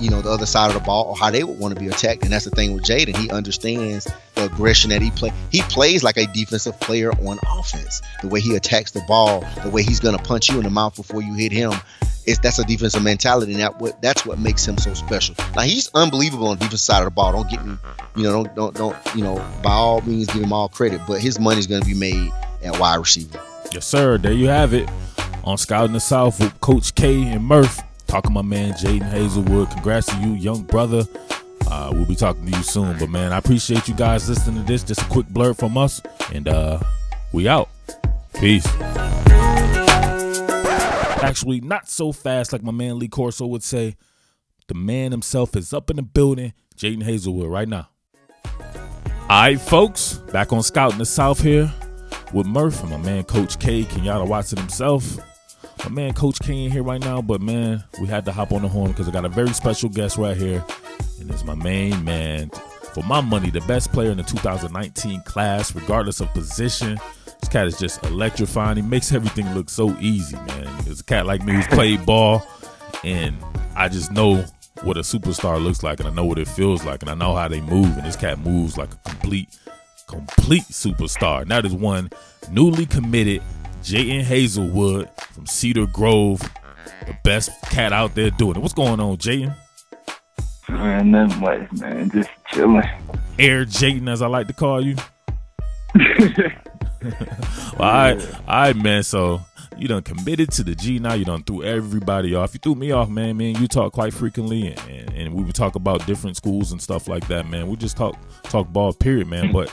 you 0.00 0.10
know 0.10 0.20
the 0.20 0.30
other 0.30 0.46
side 0.46 0.66
of 0.68 0.74
the 0.74 0.80
ball 0.80 1.04
or 1.06 1.16
how 1.16 1.30
they 1.30 1.44
would 1.44 1.58
want 1.58 1.74
to 1.74 1.80
be 1.80 1.88
attacked. 1.88 2.24
And 2.24 2.32
that's 2.32 2.44
the 2.44 2.50
thing 2.50 2.72
with 2.72 2.84
Jadon. 2.84 3.16
He 3.16 3.30
understands 3.30 4.08
the 4.34 4.46
aggression 4.46 4.90
that 4.90 5.00
he 5.00 5.10
play. 5.10 5.32
He 5.50 5.62
plays 5.62 6.02
like 6.02 6.16
a 6.16 6.26
defensive 6.32 6.80
player 6.80 7.12
on 7.12 7.38
offense. 7.46 8.02
The 8.20 8.28
way 8.28 8.40
he 8.40 8.56
attacks 8.56 8.90
the 8.90 9.02
ball, 9.06 9.44
the 9.62 9.70
way 9.70 9.82
he's 9.82 10.00
gonna 10.00 10.18
punch 10.18 10.50
you 10.50 10.56
in 10.56 10.64
the 10.64 10.70
mouth 10.70 10.96
before 10.96 11.22
you 11.22 11.34
hit 11.34 11.52
him. 11.52 11.72
That's 12.24 12.58
a 12.58 12.64
defensive 12.64 13.02
mentality, 13.02 13.52
and 13.52 13.60
that 13.60 13.80
what 13.80 14.00
that's 14.02 14.24
what 14.24 14.38
makes 14.38 14.66
him 14.66 14.78
so 14.78 14.94
special. 14.94 15.34
Now 15.56 15.62
he's 15.62 15.90
unbelievable 15.94 16.48
on 16.48 16.56
the 16.56 16.64
defensive 16.64 16.80
side 16.80 16.98
of 16.98 17.04
the 17.06 17.10
ball. 17.10 17.32
Don't 17.32 17.50
get 17.50 17.64
me, 17.64 17.76
you 18.16 18.22
know, 18.22 18.44
don't 18.44 18.54
don't 18.54 18.74
don't 18.76 18.96
you 19.14 19.22
know, 19.24 19.36
by 19.62 19.72
all 19.72 20.00
means 20.02 20.28
give 20.28 20.42
him 20.42 20.52
all 20.52 20.68
credit, 20.68 21.00
but 21.06 21.20
his 21.20 21.38
money's 21.38 21.66
going 21.66 21.82
to 21.82 21.86
be 21.86 21.94
made 21.94 22.32
at 22.62 22.78
wide 22.78 22.96
receiver. 22.96 23.40
Yes, 23.72 23.86
sir. 23.86 24.18
There 24.18 24.32
you 24.32 24.48
have 24.48 24.74
it 24.74 24.88
on 25.44 25.58
Scouting 25.58 25.92
the 25.92 26.00
South 26.00 26.38
with 26.40 26.60
Coach 26.60 26.94
K 26.94 27.24
and 27.24 27.40
Murf 27.40 27.82
talking 28.06 28.32
my 28.32 28.42
man 28.42 28.74
Jadon 28.74 29.10
Haselwood. 29.10 29.70
Congrats 29.72 30.06
to 30.08 30.16
you, 30.18 30.34
young 30.34 30.62
brother. 30.62 31.04
Uh, 31.66 31.90
we'll 31.92 32.04
be 32.04 32.14
talking 32.14 32.44
to 32.44 32.56
you 32.56 32.62
soon. 32.62 32.98
But 32.98 33.08
man, 33.08 33.32
I 33.32 33.38
appreciate 33.38 33.88
you 33.88 33.94
guys 33.94 34.28
listening 34.28 34.60
to 34.60 34.66
this. 34.70 34.82
Just 34.82 35.00
a 35.00 35.06
quick 35.06 35.26
blurb 35.26 35.58
from 35.58 35.78
us, 35.78 36.02
and 36.32 36.46
uh, 36.46 36.78
we 37.32 37.48
out. 37.48 37.70
Peace. 38.34 38.66
Actually, 41.22 41.60
not 41.60 41.88
so 41.88 42.12
fast 42.12 42.52
like 42.52 42.62
my 42.62 42.72
man 42.72 42.98
Lee 42.98 43.08
Corso 43.08 43.46
would 43.46 43.62
say. 43.62 43.96
The 44.68 44.74
man 44.74 45.10
himself 45.10 45.56
is 45.56 45.72
up 45.72 45.90
in 45.90 45.96
the 45.96 46.02
building, 46.02 46.52
Jadon 46.76 47.02
Haselwood, 47.02 47.50
right 47.50 47.68
now. 47.68 47.88
All 48.54 49.42
right, 49.42 49.60
folks, 49.60 50.14
back 50.32 50.52
on 50.52 50.62
Scout 50.62 50.92
in 50.92 50.98
the 50.98 51.06
South 51.06 51.40
here 51.42 51.72
with 52.32 52.46
Murf 52.46 52.80
and 52.82 52.90
my 52.90 52.96
man 52.96 53.24
Coach 53.24 53.58
K, 53.58 53.84
Kenyatta 53.84 54.26
Watson 54.26 54.58
himself. 54.58 55.18
My 55.84 55.90
man 55.90 56.12
Coach 56.12 56.38
K 56.40 56.64
in 56.64 56.70
here 56.70 56.82
right 56.82 57.00
now, 57.00 57.20
but 57.20 57.40
man, 57.40 57.82
we 58.00 58.06
had 58.06 58.24
to 58.26 58.32
hop 58.32 58.52
on 58.52 58.62
the 58.62 58.68
horn 58.68 58.92
because 58.92 59.08
I 59.08 59.10
got 59.10 59.24
a 59.24 59.28
very 59.28 59.52
special 59.52 59.88
guest 59.88 60.16
right 60.16 60.36
here, 60.36 60.64
and 61.20 61.30
it's 61.30 61.44
my 61.44 61.54
main 61.54 62.04
man. 62.04 62.50
For 62.94 63.02
my 63.02 63.20
money, 63.20 63.50
the 63.50 63.62
best 63.62 63.92
player 63.92 64.10
in 64.10 64.18
the 64.18 64.22
2019 64.22 65.22
class, 65.22 65.74
regardless 65.74 66.20
of 66.20 66.32
position. 66.34 66.98
This 67.42 67.48
cat 67.48 67.66
is 67.66 67.76
just 67.76 68.04
electrifying. 68.04 68.76
He 68.76 68.82
makes 68.82 69.12
everything 69.12 69.52
look 69.52 69.68
so 69.68 69.96
easy, 69.98 70.36
man. 70.36 70.68
It's 70.86 71.00
a 71.00 71.04
cat 71.04 71.26
like 71.26 71.42
me 71.42 71.54
who's 71.54 71.66
played 71.66 72.06
ball, 72.06 72.46
and 73.02 73.36
I 73.74 73.88
just 73.88 74.12
know 74.12 74.44
what 74.82 74.96
a 74.96 75.00
superstar 75.00 75.62
looks 75.62 75.82
like, 75.82 75.98
and 75.98 76.08
I 76.08 76.12
know 76.12 76.24
what 76.24 76.38
it 76.38 76.46
feels 76.46 76.84
like, 76.84 77.02
and 77.02 77.10
I 77.10 77.14
know 77.14 77.34
how 77.34 77.48
they 77.48 77.60
move. 77.60 77.96
And 77.96 78.06
this 78.06 78.14
cat 78.14 78.38
moves 78.38 78.78
like 78.78 78.92
a 78.92 79.10
complete, 79.10 79.48
complete 80.06 80.62
superstar. 80.70 81.42
And 81.42 81.50
that 81.50 81.66
is 81.66 81.74
one 81.74 82.10
newly 82.48 82.86
committed 82.86 83.42
Jadon 83.82 84.22
Haselwood 84.22 85.10
from 85.20 85.46
Cedar 85.46 85.86
Grove, 85.86 86.40
the 87.06 87.16
best 87.24 87.50
cat 87.62 87.92
out 87.92 88.14
there 88.14 88.30
doing 88.30 88.54
it. 88.54 88.60
What's 88.60 88.72
going 88.72 89.00
on, 89.00 89.16
Jadon? 89.16 89.56
Man, 90.68 91.10
nothing 91.10 91.40
much, 91.40 91.72
man. 91.72 92.08
Just 92.08 92.30
chilling. 92.52 92.88
Air 93.36 93.64
Jayton, 93.64 94.08
as 94.08 94.22
I 94.22 94.28
like 94.28 94.46
to 94.46 94.52
call 94.52 94.80
you. 94.80 94.94
well, 97.78 97.80
all 97.80 98.14
right, 98.14 98.34
all 98.46 98.46
right, 98.46 98.76
man. 98.76 99.02
So 99.02 99.42
you 99.76 99.88
done 99.88 100.02
committed 100.02 100.50
to 100.52 100.64
the 100.64 100.74
G 100.74 100.98
now. 100.98 101.14
You 101.14 101.24
done 101.24 101.42
threw 101.42 101.62
everybody 101.62 102.34
off. 102.34 102.54
You 102.54 102.60
threw 102.60 102.74
me 102.74 102.92
off, 102.92 103.08
man. 103.08 103.36
Man, 103.36 103.56
you 103.56 103.66
talk 103.66 103.92
quite 103.92 104.12
frequently, 104.12 104.68
and, 104.68 104.80
and, 104.88 105.12
and 105.12 105.34
we 105.34 105.42
would 105.42 105.54
talk 105.54 105.74
about 105.74 106.06
different 106.06 106.36
schools 106.36 106.72
and 106.72 106.80
stuff 106.80 107.08
like 107.08 107.26
that, 107.28 107.48
man. 107.48 107.68
We 107.68 107.76
just 107.76 107.96
talk 107.96 108.16
talk 108.44 108.68
ball, 108.68 108.92
period, 108.92 109.28
man. 109.28 109.52
But 109.52 109.72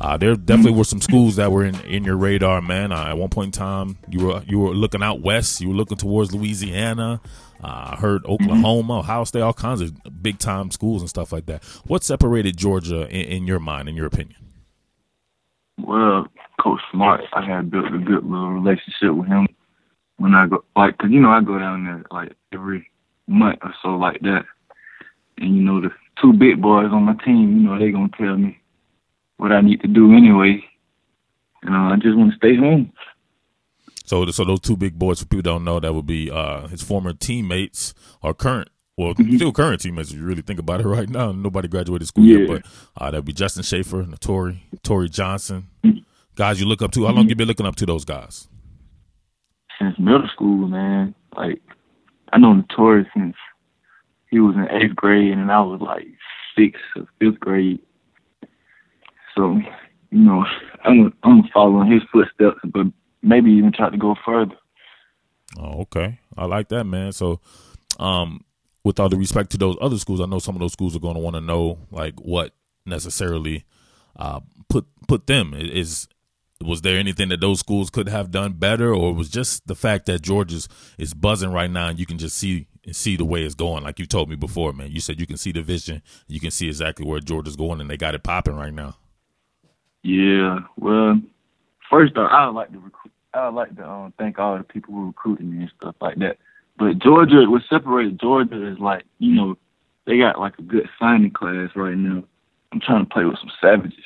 uh, 0.00 0.16
there 0.16 0.34
definitely 0.34 0.72
were 0.72 0.84
some 0.84 1.00
schools 1.00 1.36
that 1.36 1.52
were 1.52 1.64
in, 1.64 1.78
in 1.82 2.04
your 2.04 2.16
radar, 2.16 2.60
man. 2.60 2.92
Uh, 2.92 3.06
at 3.08 3.18
one 3.18 3.30
point 3.30 3.48
in 3.48 3.52
time, 3.52 3.98
you 4.08 4.26
were 4.26 4.42
you 4.46 4.58
were 4.58 4.74
looking 4.74 5.02
out 5.02 5.20
west. 5.20 5.60
You 5.60 5.68
were 5.68 5.74
looking 5.74 5.96
towards 5.96 6.34
Louisiana. 6.34 7.20
Uh, 7.62 7.92
I 7.92 7.96
heard 7.96 8.26
Oklahoma, 8.26 8.98
Ohio 8.98 9.24
State, 9.24 9.40
all 9.40 9.54
kinds 9.54 9.80
of 9.80 9.94
big 10.22 10.38
time 10.38 10.70
schools 10.70 11.00
and 11.00 11.08
stuff 11.08 11.32
like 11.32 11.46
that. 11.46 11.64
What 11.86 12.04
separated 12.04 12.56
Georgia 12.56 13.08
in, 13.08 13.38
in 13.38 13.46
your 13.46 13.60
mind, 13.60 13.88
in 13.88 13.94
your 13.94 14.06
opinion? 14.06 14.43
Well, 15.78 16.28
Coach 16.60 16.80
Smart, 16.92 17.22
I 17.32 17.44
had 17.44 17.70
built 17.70 17.86
a 17.86 17.98
good 17.98 18.24
little 18.24 18.52
relationship 18.52 19.14
with 19.14 19.28
him 19.28 19.48
when 20.16 20.34
I 20.34 20.46
go, 20.46 20.64
like, 20.76 20.96
cause 20.98 21.10
you 21.10 21.20
know 21.20 21.30
I 21.30 21.40
go 21.40 21.58
down 21.58 21.84
there 21.84 22.04
like 22.10 22.32
every 22.52 22.88
month 23.26 23.58
or 23.62 23.74
so 23.82 23.88
like 23.90 24.20
that, 24.20 24.44
and 25.38 25.56
you 25.56 25.62
know 25.62 25.80
the 25.80 25.90
two 26.20 26.32
big 26.32 26.62
boys 26.62 26.90
on 26.92 27.02
my 27.02 27.14
team, 27.24 27.58
you 27.58 27.68
know 27.68 27.78
they 27.78 27.90
gonna 27.90 28.08
tell 28.16 28.36
me 28.36 28.60
what 29.36 29.52
I 29.52 29.60
need 29.60 29.80
to 29.82 29.88
do 29.88 30.14
anyway. 30.14 30.62
and 31.62 31.72
know, 31.72 31.92
I 31.92 31.96
just 31.96 32.16
want 32.16 32.30
to 32.32 32.36
stay 32.36 32.56
home. 32.56 32.92
So, 34.04 34.26
so 34.26 34.44
those 34.44 34.60
two 34.60 34.76
big 34.76 34.98
boys, 34.98 35.20
for 35.20 35.26
people 35.26 35.42
don't 35.42 35.64
know, 35.64 35.80
that 35.80 35.94
would 35.94 36.06
be 36.06 36.30
uh, 36.30 36.68
his 36.68 36.82
former 36.82 37.14
teammates 37.14 37.94
or 38.22 38.34
current, 38.34 38.68
well, 38.96 39.14
mm-hmm. 39.14 39.36
still 39.36 39.52
current 39.52 39.80
teammates. 39.80 40.10
If 40.10 40.18
you 40.18 40.24
really 40.24 40.42
think 40.42 40.58
about 40.58 40.80
it 40.80 40.86
right 40.88 41.08
now, 41.08 41.32
nobody 41.32 41.68
graduated 41.68 42.08
school 42.08 42.24
yeah. 42.24 42.38
yet, 42.38 42.48
but 42.48 42.62
uh, 42.96 43.10
that'd 43.10 43.24
be 43.24 43.32
Justin 43.32 43.62
Shaffer, 43.62 44.04
Netori, 44.04 44.58
Tory 44.82 45.08
Johnson, 45.08 45.68
mm-hmm. 45.84 45.98
guys 46.34 46.60
you 46.60 46.66
look 46.66 46.82
up 46.82 46.92
to. 46.92 47.04
How 47.04 47.12
long 47.12 47.24
mm-hmm. 47.24 47.30
you 47.30 47.36
been 47.36 47.48
looking 47.48 47.66
up 47.66 47.76
to 47.76 47.86
those 47.86 48.04
guys? 48.04 48.48
Since 49.78 49.98
middle 49.98 50.28
school, 50.32 50.68
man. 50.68 51.14
Like 51.36 51.60
I 52.32 52.38
know 52.38 52.54
Netori 52.54 53.06
since 53.14 53.34
he 54.30 54.40
was 54.40 54.54
in 54.56 54.68
eighth 54.70 54.96
grade, 54.96 55.32
and 55.32 55.50
I 55.50 55.60
was 55.60 55.80
like 55.80 56.06
sixth 56.56 56.82
or 56.96 57.06
fifth 57.20 57.40
grade. 57.40 57.80
So, 59.36 59.58
you 60.10 60.18
know, 60.18 60.44
I'm 60.84 61.12
I'm 61.22 61.42
following 61.52 61.90
his 61.90 62.02
footsteps, 62.12 62.60
but 62.64 62.86
maybe 63.22 63.50
even 63.52 63.72
try 63.72 63.90
to 63.90 63.96
go 63.96 64.14
further. 64.24 64.56
Oh, 65.58 65.82
okay. 65.82 66.18
I 66.36 66.46
like 66.46 66.68
that, 66.68 66.84
man. 66.84 67.12
So, 67.12 67.40
um, 67.98 68.44
with 68.84 69.00
all 69.00 69.08
the 69.08 69.16
respect 69.16 69.50
to 69.50 69.58
those 69.58 69.76
other 69.80 69.98
schools, 69.98 70.20
I 70.20 70.26
know 70.26 70.38
some 70.38 70.54
of 70.54 70.60
those 70.60 70.72
schools 70.72 70.94
are 70.94 71.00
going 71.00 71.14
to 71.14 71.20
want 71.20 71.34
to 71.34 71.40
know 71.40 71.78
like 71.90 72.14
what 72.20 72.54
necessarily 72.86 73.64
uh, 74.16 74.40
put 74.68 74.86
put 75.08 75.26
them 75.26 75.54
is. 75.54 76.08
Was 76.62 76.80
there 76.80 76.98
anything 76.98 77.28
that 77.28 77.40
those 77.40 77.60
schools 77.60 77.90
could 77.90 78.08
have 78.08 78.30
done 78.30 78.52
better, 78.52 78.94
or 78.94 79.12
was 79.12 79.28
just 79.28 79.66
the 79.66 79.74
fact 79.74 80.06
that 80.06 80.22
Georgia's 80.22 80.68
is 80.96 81.12
buzzing 81.12 81.52
right 81.52 81.70
now, 81.70 81.88
and 81.88 81.98
you 81.98 82.06
can 82.06 82.16
just 82.16 82.38
see 82.38 82.68
see 82.90 83.16
the 83.16 83.24
way 83.24 83.42
it's 83.42 83.56
going? 83.56 83.82
Like 83.82 83.98
you 83.98 84.06
told 84.06 84.30
me 84.30 84.36
before, 84.36 84.72
man. 84.72 84.90
You 84.90 85.00
said 85.00 85.20
you 85.20 85.26
can 85.26 85.36
see 85.36 85.52
the 85.52 85.62
vision, 85.62 86.00
you 86.26 86.40
can 86.40 86.50
see 86.50 86.68
exactly 86.68 87.04
where 87.04 87.20
Georgia's 87.20 87.56
going, 87.56 87.80
and 87.80 87.90
they 87.90 87.96
got 87.96 88.14
it 88.14 88.22
popping 88.22 88.54
right 88.54 88.72
now. 88.72 88.96
Yeah, 90.02 90.60
well, 90.76 91.20
first 91.90 92.16
off, 92.16 92.30
I 92.30 92.46
like 92.46 92.72
to 92.72 92.78
recruit. 92.78 93.12
I 93.34 93.48
like 93.48 93.74
to 93.76 93.86
um, 93.86 94.14
thank 94.16 94.38
all 94.38 94.56
the 94.56 94.64
people 94.64 94.94
who 94.94 95.06
recruited 95.08 95.46
me 95.46 95.62
and 95.62 95.72
stuff 95.80 95.96
like 96.00 96.16
that. 96.18 96.38
But 96.76 96.98
Georgia, 96.98 97.44
what 97.48 97.62
separated 97.68 98.20
Georgia 98.20 98.72
is 98.72 98.78
like, 98.78 99.04
you 99.18 99.32
know, 99.32 99.56
they 100.06 100.18
got 100.18 100.38
like 100.38 100.58
a 100.58 100.62
good 100.62 100.88
signing 100.98 101.30
class 101.30 101.70
right 101.76 101.96
now. 101.96 102.24
I'm 102.72 102.80
trying 102.80 103.06
to 103.06 103.12
play 103.12 103.24
with 103.24 103.38
some 103.38 103.50
savages. 103.60 104.04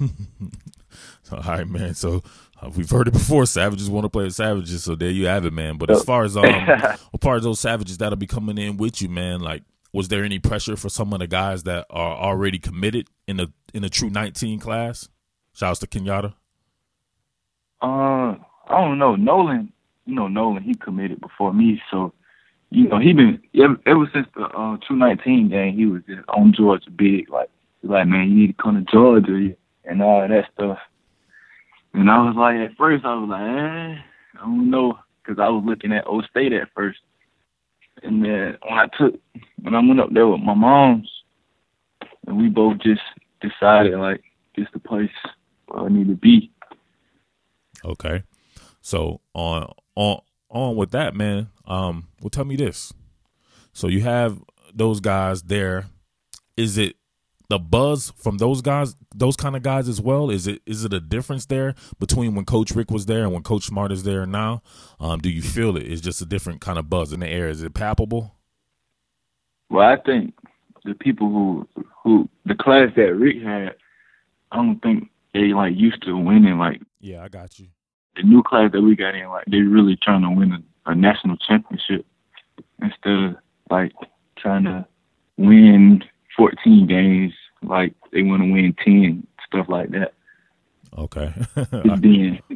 all 1.32 1.40
right, 1.40 1.68
man. 1.68 1.94
So 1.94 2.22
uh, 2.62 2.70
we've 2.74 2.88
heard 2.88 3.08
it 3.08 3.12
before. 3.12 3.44
Savages 3.46 3.90
want 3.90 4.04
to 4.04 4.08
play 4.08 4.24
with 4.24 4.34
savages, 4.34 4.84
so 4.84 4.94
there 4.94 5.10
you 5.10 5.26
have 5.26 5.44
it, 5.44 5.52
man. 5.52 5.76
But 5.76 5.90
as 5.90 6.04
far 6.04 6.24
as 6.24 6.36
um, 6.36 6.44
as 6.44 7.00
far 7.20 7.36
as 7.36 7.42
those 7.42 7.60
savages 7.60 7.98
that'll 7.98 8.16
be 8.16 8.26
coming 8.26 8.58
in 8.58 8.76
with 8.76 9.02
you, 9.02 9.08
man, 9.08 9.40
like 9.40 9.64
was 9.92 10.08
there 10.08 10.24
any 10.24 10.38
pressure 10.38 10.76
for 10.76 10.88
some 10.88 11.12
of 11.12 11.20
the 11.20 11.26
guys 11.26 11.62
that 11.62 11.86
are 11.90 12.16
already 12.16 12.58
committed 12.58 13.08
in 13.26 13.38
the 13.38 13.52
in 13.74 13.82
the 13.82 13.88
true 13.88 14.10
19 14.10 14.60
class? 14.60 15.08
Shouts 15.52 15.80
to 15.80 15.86
Kenyatta. 15.86 16.34
Uh, 17.80 18.34
I 18.68 18.80
don't 18.80 18.98
know. 18.98 19.16
Nolan, 19.16 19.72
you 20.06 20.14
know 20.14 20.28
Nolan, 20.28 20.62
he 20.62 20.74
committed 20.74 21.20
before 21.20 21.52
me, 21.52 21.82
so 21.90 22.12
you 22.70 22.88
know 22.88 22.98
he 22.98 23.12
been 23.12 23.40
ever, 23.54 23.76
ever 23.86 24.10
since 24.14 24.26
the 24.34 24.44
uh, 24.44 24.76
true 24.86 24.96
19 24.96 25.50
game, 25.50 25.76
he 25.76 25.86
was 25.86 26.02
just 26.08 26.26
on 26.28 26.54
Georgia 26.56 26.90
big. 26.90 27.28
Like, 27.28 27.50
like 27.82 28.06
man, 28.06 28.30
you 28.30 28.36
need 28.36 28.56
to 28.56 28.62
come 28.62 28.74
to 28.74 28.90
Georgia 28.90 29.54
and 29.84 30.02
all 30.02 30.26
that 30.26 30.44
stuff. 30.54 30.78
And 31.92 32.10
I 32.10 32.18
was 32.18 32.36
like, 32.36 32.56
at 32.56 32.76
first, 32.76 33.04
I 33.04 33.14
was 33.14 33.28
like, 33.28 33.40
eh, 33.40 34.00
I 34.38 34.44
don't 34.44 34.70
know, 34.70 34.98
because 35.22 35.40
I 35.40 35.48
was 35.48 35.64
looking 35.66 35.92
at 35.92 36.06
O 36.06 36.22
State 36.22 36.52
at 36.52 36.68
first. 36.74 36.98
And 38.02 38.22
then 38.22 38.58
when 38.62 38.78
I 38.78 38.86
took, 38.98 39.14
when 39.62 39.74
I 39.74 39.80
went 39.80 40.00
up 40.00 40.12
there 40.12 40.26
with 40.26 40.40
my 40.40 40.54
moms, 40.54 41.10
and 42.26 42.36
we 42.36 42.48
both 42.48 42.78
just 42.78 43.00
decided 43.40 43.98
like 43.98 44.22
it's 44.54 44.70
the 44.72 44.78
place 44.78 45.10
where 45.66 45.84
I 45.84 45.88
need 45.88 46.08
to 46.08 46.14
be. 46.14 46.50
Okay, 47.84 48.22
so 48.82 49.20
on 49.34 49.72
on 49.96 50.20
on 50.48 50.76
with 50.76 50.92
that, 50.92 51.14
man. 51.14 51.48
Um, 51.66 52.08
well, 52.20 52.30
tell 52.30 52.44
me 52.44 52.56
this. 52.56 52.92
So 53.72 53.88
you 53.88 54.02
have 54.02 54.42
those 54.72 55.00
guys 55.00 55.42
there. 55.42 55.86
Is 56.56 56.78
it 56.78 56.96
the 57.48 57.58
buzz 57.58 58.12
from 58.16 58.38
those 58.38 58.62
guys, 58.62 58.96
those 59.14 59.36
kind 59.36 59.56
of 59.56 59.62
guys 59.62 59.88
as 59.88 60.00
well? 60.00 60.30
Is 60.30 60.46
it 60.46 60.62
is 60.66 60.84
it 60.84 60.92
a 60.92 61.00
difference 61.00 61.46
there 61.46 61.74
between 61.98 62.34
when 62.34 62.44
Coach 62.44 62.70
Richt 62.70 62.90
was 62.90 63.06
there 63.06 63.24
and 63.24 63.32
when 63.32 63.42
Coach 63.42 63.64
Smart 63.64 63.92
is 63.92 64.04
there 64.04 64.26
now? 64.26 64.62
Um, 65.00 65.20
do 65.20 65.28
you 65.28 65.42
feel 65.42 65.76
it? 65.76 65.90
It's 65.90 66.00
just 66.00 66.22
a 66.22 66.26
different 66.26 66.60
kind 66.60 66.78
of 66.78 66.88
buzz 66.88 67.12
in 67.12 67.20
the 67.20 67.28
air. 67.28 67.48
Is 67.48 67.62
it 67.62 67.74
palpable? 67.74 68.34
Well, 69.68 69.86
I 69.86 69.96
think 69.96 70.34
the 70.84 70.94
people 70.94 71.28
who 71.28 71.68
who 72.02 72.28
the 72.44 72.54
class 72.54 72.90
that 72.96 73.14
Richt 73.14 73.44
had, 73.44 73.74
I 74.52 74.56
don't 74.56 74.80
think 74.80 75.10
they 75.34 75.52
like 75.52 75.74
used 75.76 76.02
to 76.04 76.16
winning. 76.16 76.58
Like, 76.58 76.80
yeah, 77.00 77.22
I 77.22 77.28
got 77.28 77.58
you. 77.58 77.68
The 78.16 78.22
new 78.22 78.42
class 78.42 78.72
that 78.72 78.82
we 78.82 78.96
got 78.96 79.14
in, 79.14 79.28
like, 79.28 79.44
they 79.46 79.58
really 79.58 79.96
trying 80.02 80.22
to 80.22 80.30
win 80.30 80.52
a, 80.52 80.90
a 80.90 80.94
national 80.94 81.36
championship 81.36 82.06
instead 82.80 83.12
of 83.12 83.36
like 83.70 83.92
trying 84.38 84.64
to 84.64 84.86
win 85.36 86.02
14 86.36 86.86
games, 86.86 87.32
like 87.62 87.94
they 88.12 88.22
want 88.22 88.42
to 88.42 88.52
win 88.52 88.74
10, 88.84 89.26
stuff 89.46 89.66
like 89.68 89.90
that. 89.90 90.14
Okay. 90.96 91.32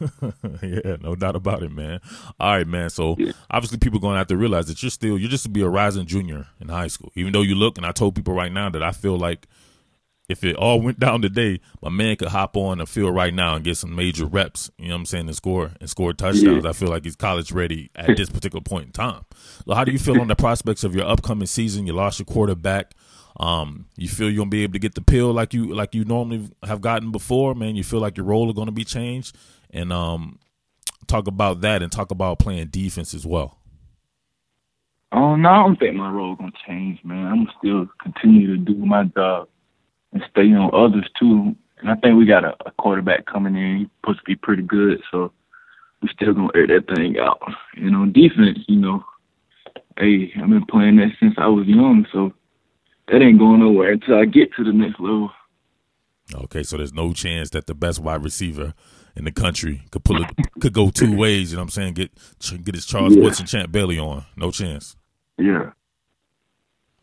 yeah, 0.62 0.96
no 1.00 1.16
doubt 1.16 1.34
about 1.34 1.62
it, 1.62 1.72
man. 1.72 2.00
All 2.38 2.56
right, 2.56 2.66
man. 2.66 2.90
So 2.90 3.16
yeah. 3.18 3.32
obviously, 3.50 3.78
people 3.78 3.98
going 3.98 4.14
to 4.14 4.18
have 4.18 4.28
to 4.28 4.36
realize 4.36 4.66
that 4.66 4.82
you're 4.82 4.90
still 4.90 5.18
you're 5.18 5.30
just 5.30 5.42
to 5.44 5.48
be 5.48 5.60
a 5.62 5.68
rising 5.68 6.06
junior 6.06 6.46
in 6.60 6.68
high 6.68 6.86
school. 6.86 7.10
Even 7.14 7.32
though 7.32 7.42
you 7.42 7.54
look, 7.54 7.76
and 7.76 7.86
I 7.86 7.92
told 7.92 8.14
people 8.14 8.34
right 8.34 8.52
now 8.52 8.70
that 8.70 8.82
I 8.82 8.92
feel 8.92 9.18
like 9.18 9.48
if 10.28 10.44
it 10.44 10.56
all 10.56 10.80
went 10.80 11.00
down 11.00 11.22
today, 11.22 11.60
my 11.82 11.88
man 11.88 12.16
could 12.16 12.28
hop 12.28 12.56
on 12.56 12.78
the 12.78 12.86
field 12.86 13.14
right 13.14 13.32
now 13.32 13.54
and 13.54 13.64
get 13.64 13.78
some 13.78 13.94
major 13.94 14.26
reps. 14.26 14.70
You 14.78 14.88
know 14.88 14.94
what 14.94 15.00
I'm 15.00 15.06
saying? 15.06 15.26
And 15.26 15.36
score 15.36 15.72
and 15.80 15.88
score 15.88 16.12
touchdowns. 16.12 16.64
Yeah. 16.64 16.70
I 16.70 16.74
feel 16.74 16.88
like 16.88 17.04
he's 17.04 17.16
college 17.16 17.50
ready 17.50 17.90
at 17.96 18.14
this 18.16 18.28
particular 18.28 18.62
point 18.62 18.86
in 18.86 18.92
time. 18.92 19.24
So 19.66 19.74
how 19.74 19.84
do 19.84 19.92
you 19.92 19.98
feel 19.98 20.20
on 20.20 20.28
the 20.28 20.36
prospects 20.36 20.84
of 20.84 20.94
your 20.94 21.06
upcoming 21.06 21.46
season? 21.46 21.86
You 21.86 21.94
lost 21.94 22.18
your 22.18 22.26
quarterback. 22.26 22.92
Um, 23.40 23.86
you 23.96 24.08
feel 24.08 24.28
you're 24.28 24.38
gonna 24.38 24.50
be 24.50 24.64
able 24.64 24.74
to 24.74 24.78
get 24.78 24.94
the 24.94 25.00
pill 25.00 25.32
like 25.32 25.54
you 25.54 25.72
like 25.72 25.94
you 25.94 26.04
normally 26.04 26.50
have 26.64 26.80
gotten 26.80 27.10
before, 27.10 27.54
man. 27.54 27.76
You 27.76 27.84
feel 27.84 28.00
like 28.00 28.16
your 28.16 28.26
role 28.26 28.48
is 28.48 28.54
gonna 28.54 28.72
be 28.72 28.84
changed, 28.84 29.36
and 29.70 29.92
um, 29.92 30.40
talk 31.06 31.28
about 31.28 31.60
that 31.60 31.82
and 31.82 31.92
talk 31.92 32.10
about 32.10 32.40
playing 32.40 32.66
defense 32.66 33.14
as 33.14 33.24
well. 33.24 33.58
Oh 35.12 35.36
no, 35.36 35.48
I 35.48 35.62
don't 35.62 35.78
think 35.78 35.94
my 35.94 36.10
role 36.10 36.34
gonna 36.34 36.50
change, 36.66 36.98
man. 37.04 37.26
I'm 37.26 37.44
gonna 37.44 37.56
still 37.58 37.88
continue 38.02 38.48
to 38.48 38.56
do 38.56 38.74
my 38.74 39.04
job 39.04 39.48
and 40.12 40.22
stay 40.30 40.52
on 40.52 40.70
others 40.74 41.08
too. 41.18 41.54
And 41.80 41.90
I 41.90 41.94
think 41.96 42.16
we 42.16 42.26
got 42.26 42.44
a, 42.44 42.54
a 42.66 42.72
quarterback 42.72 43.26
coming 43.26 43.56
in. 43.56 43.78
He's 43.78 43.88
supposed 44.00 44.18
to 44.20 44.24
be 44.24 44.36
pretty 44.36 44.62
good, 44.62 45.00
so 45.10 45.32
we 46.02 46.08
still 46.12 46.34
gonna 46.34 46.48
air 46.54 46.66
that 46.66 46.94
thing 46.94 47.18
out. 47.18 47.40
And 47.76 47.94
on 47.94 48.12
defense, 48.12 48.58
you 48.66 48.76
know, 48.76 49.04
hey, 49.96 50.32
I've 50.40 50.48
been 50.48 50.66
playing 50.66 50.96
that 50.96 51.12
since 51.20 51.34
I 51.38 51.46
was 51.48 51.66
young, 51.66 52.06
so 52.12 52.32
that 53.08 53.22
ain't 53.22 53.38
going 53.38 53.60
nowhere 53.60 53.92
until 53.92 54.18
I 54.18 54.24
get 54.24 54.52
to 54.54 54.64
the 54.64 54.72
next 54.72 55.00
level. 55.00 55.30
Okay, 56.34 56.62
so 56.62 56.76
there's 56.76 56.92
no 56.92 57.12
chance 57.12 57.50
that 57.50 57.66
the 57.66 57.74
best 57.74 58.00
wide 58.00 58.22
receiver 58.22 58.74
in 59.16 59.24
the 59.24 59.32
country 59.32 59.82
could 59.90 60.04
pull 60.04 60.22
it 60.22 60.30
could 60.60 60.72
go 60.72 60.90
two 60.90 61.16
ways. 61.16 61.50
You 61.50 61.56
know 61.56 61.62
what 61.62 61.66
I'm 61.66 61.70
saying? 61.70 61.94
Get 61.94 62.10
get 62.64 62.74
his 62.74 62.86
Charles 62.86 63.16
yeah. 63.16 63.22
Woodson 63.22 63.46
Champ 63.46 63.72
Bailey 63.72 63.98
on. 63.98 64.24
No 64.36 64.50
chance. 64.50 64.96
Yeah. 65.38 65.70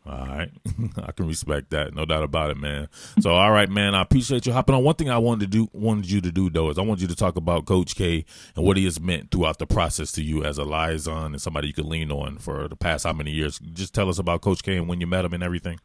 All 0.08 0.26
right. 0.26 0.50
I 1.02 1.12
can 1.12 1.26
respect 1.26 1.70
that. 1.70 1.94
No 1.94 2.04
doubt 2.04 2.22
about 2.22 2.50
it, 2.50 2.56
man. 2.56 2.88
So, 3.20 3.30
all 3.30 3.50
right, 3.50 3.68
man. 3.68 3.94
I 3.94 4.02
appreciate 4.02 4.46
you 4.46 4.52
hopping 4.52 4.74
on. 4.74 4.84
One 4.84 4.94
thing 4.94 5.10
I 5.10 5.18
wanted 5.18 5.50
to 5.50 5.58
do, 5.58 5.68
wanted 5.72 6.10
you 6.10 6.20
to 6.20 6.30
do, 6.30 6.48
though, 6.48 6.70
is 6.70 6.78
I 6.78 6.82
want 6.82 7.00
you 7.00 7.08
to 7.08 7.16
talk 7.16 7.36
about 7.36 7.66
Coach 7.66 7.96
K 7.96 8.24
and 8.54 8.64
what 8.64 8.76
he 8.76 8.84
has 8.84 9.00
meant 9.00 9.30
throughout 9.30 9.58
the 9.58 9.66
process 9.66 10.12
to 10.12 10.22
you 10.22 10.44
as 10.44 10.58
a 10.58 10.64
liaison 10.64 11.32
and 11.32 11.42
somebody 11.42 11.68
you 11.68 11.74
could 11.74 11.86
lean 11.86 12.12
on 12.12 12.38
for 12.38 12.68
the 12.68 12.76
past 12.76 13.04
how 13.04 13.12
many 13.12 13.32
years. 13.32 13.58
Just 13.58 13.94
tell 13.94 14.08
us 14.08 14.18
about 14.18 14.42
Coach 14.42 14.62
K 14.62 14.76
and 14.76 14.88
when 14.88 15.00
you 15.00 15.06
met 15.06 15.24
him 15.24 15.34
and 15.34 15.42
everything. 15.42 15.80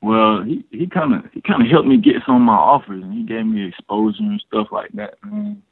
Well, 0.00 0.42
he 0.42 0.62
he 0.70 0.86
kind 0.86 1.14
of 1.14 1.32
he 1.32 1.40
kind 1.40 1.62
of 1.62 1.68
helped 1.68 1.88
me 1.88 1.96
get 1.96 2.16
some 2.26 2.36
of 2.36 2.42
my 2.42 2.52
offers, 2.52 3.02
and 3.02 3.14
he 3.14 3.22
gave 3.24 3.46
me 3.46 3.66
exposure 3.66 4.18
and 4.20 4.42
stuff 4.46 4.66
like 4.70 4.92
that. 4.92 5.14
Man. 5.24 5.62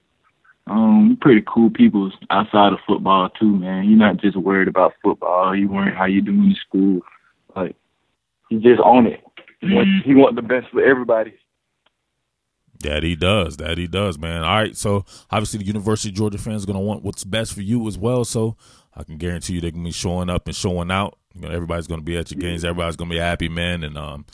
Um, 0.67 1.19
pretty 1.21 1.43
cool 1.47 1.71
people 1.71 2.13
outside 2.31 2.73
of 2.73 2.79
football 2.87 3.31
too, 3.31 3.57
man. 3.57 3.85
You're 3.85 3.99
not 3.99 4.19
just 4.19 4.37
worried 4.37 4.69
about 4.69 4.95
football. 5.03 5.57
You 5.57 5.69
worried 5.69 5.95
how 5.95 6.05
you 6.05 6.23
doing 6.23 6.51
in 6.51 6.57
school. 6.67 7.01
Like 7.57 7.75
he 8.49 8.57
just 8.57 8.81
on 8.81 9.07
it. 9.07 9.21
He 9.61 9.75
wants, 9.75 9.91
he 10.05 10.15
want 10.15 10.37
the 10.37 10.43
best 10.43 10.69
for 10.73 10.83
everybody. 10.83 11.35
That 12.81 13.03
he 13.03 13.17
does. 13.17 13.57
That 13.59 13.79
he 13.79 13.87
does, 13.87 14.19
man. 14.19 14.43
All 14.43 14.57
right. 14.57 14.77
So 14.77 15.05
obviously 15.31 15.61
the 15.61 15.67
University 15.67 16.11
of 16.11 16.15
Georgia 16.15 16.39
fans 16.39 16.65
are 16.65 16.67
gonna 16.67 16.81
want 16.81 17.03
what's 17.03 17.25
best 17.25 17.55
for 17.55 17.63
you 17.63 17.87
as 17.89 17.99
well. 17.99 18.25
So 18.25 18.57
I 18.95 19.05
can 19.05 19.17
guarantee 19.19 19.55
you 19.55 19.61
they're 19.61 19.71
gonna 19.71 19.85
be 19.85 19.93
showing 19.93 20.31
up 20.31 20.47
and 20.47 20.55
showing 20.55 20.91
out. 20.91 21.19
You 21.35 21.43
know, 21.43 21.49
everybody's 21.49 21.87
gonna 21.87 22.03
be 22.03 22.17
at 22.17 22.31
your 22.31 22.41
games. 22.41 22.65
Everybody's 22.65 22.97
gonna 22.97 23.11
be 23.11 23.19
happy, 23.19 23.49
man. 23.49 23.83
And 23.85 23.97
um, 23.97 24.27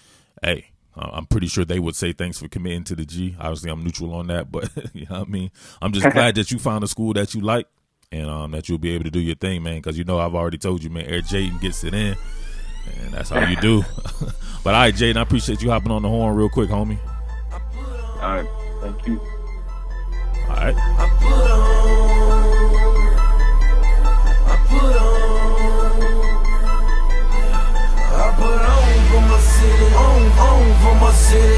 hey, 0.43 0.71
uh, 0.97 1.11
I'm 1.13 1.27
pretty 1.27 1.47
sure 1.47 1.65
they 1.65 1.79
would 1.79 1.95
say 1.97 2.13
thanks 2.13 2.39
for 2.39 2.49
committing 2.49 2.85
to 2.85 2.97
the 2.97 3.05
G. 3.05 3.37
Obviously, 3.39 3.71
I'm 3.71 3.85
neutral 3.85 4.15
on 4.15 4.27
that, 4.29 4.51
but 4.53 4.71
you 4.95 5.07
know 5.07 5.21
what 5.21 5.29
I 5.29 5.31
mean. 5.31 5.51
I'm 5.81 5.93
just 5.93 6.11
glad 6.13 6.35
that 6.37 6.51
you 6.51 6.59
found 6.59 6.85
a 6.85 6.89
school 6.89 7.13
that 7.15 7.35
you 7.35 7.41
like 7.41 7.67
and 8.11 8.29
um, 8.29 8.51
that 8.53 8.69
you'll 8.69 8.79
be 8.79 8.95
able 8.95 9.05
to 9.05 9.11
do 9.11 9.21
your 9.21 9.37
thing, 9.37 9.63
man. 9.63 9.77
Because 9.77 9.99
you 9.99 10.05
know 10.05 10.19
I've 10.19 10.35
already 10.35 10.59
told 10.59 10.83
you, 10.83 10.91
man. 10.91 11.05
Air 11.05 11.21
Jayden 11.21 11.61
gets 11.61 11.85
it 11.85 11.95
in, 11.95 12.17
and 13.01 13.13
that's 13.13 13.31
how 13.31 13.47
you 13.49 13.57
do. 13.57 13.83
but 14.65 14.75
all 14.75 14.81
right, 14.81 14.95
Jadon, 14.95 15.17
I 15.17 15.23
appreciate 15.23 15.63
you 15.63 15.71
hopping 15.71 15.93
on 15.93 16.03
the 16.03 16.09
horn 16.09 16.35
real 16.35 16.49
quick, 16.49 16.71
homie. 16.71 16.99
All 17.53 18.43
right, 18.43 18.49
thank 18.83 19.07
you. 19.07 19.21
All 20.49 20.57
right. 20.57 21.65
over 30.27 30.95
my 31.01 31.13
city. 31.13 31.58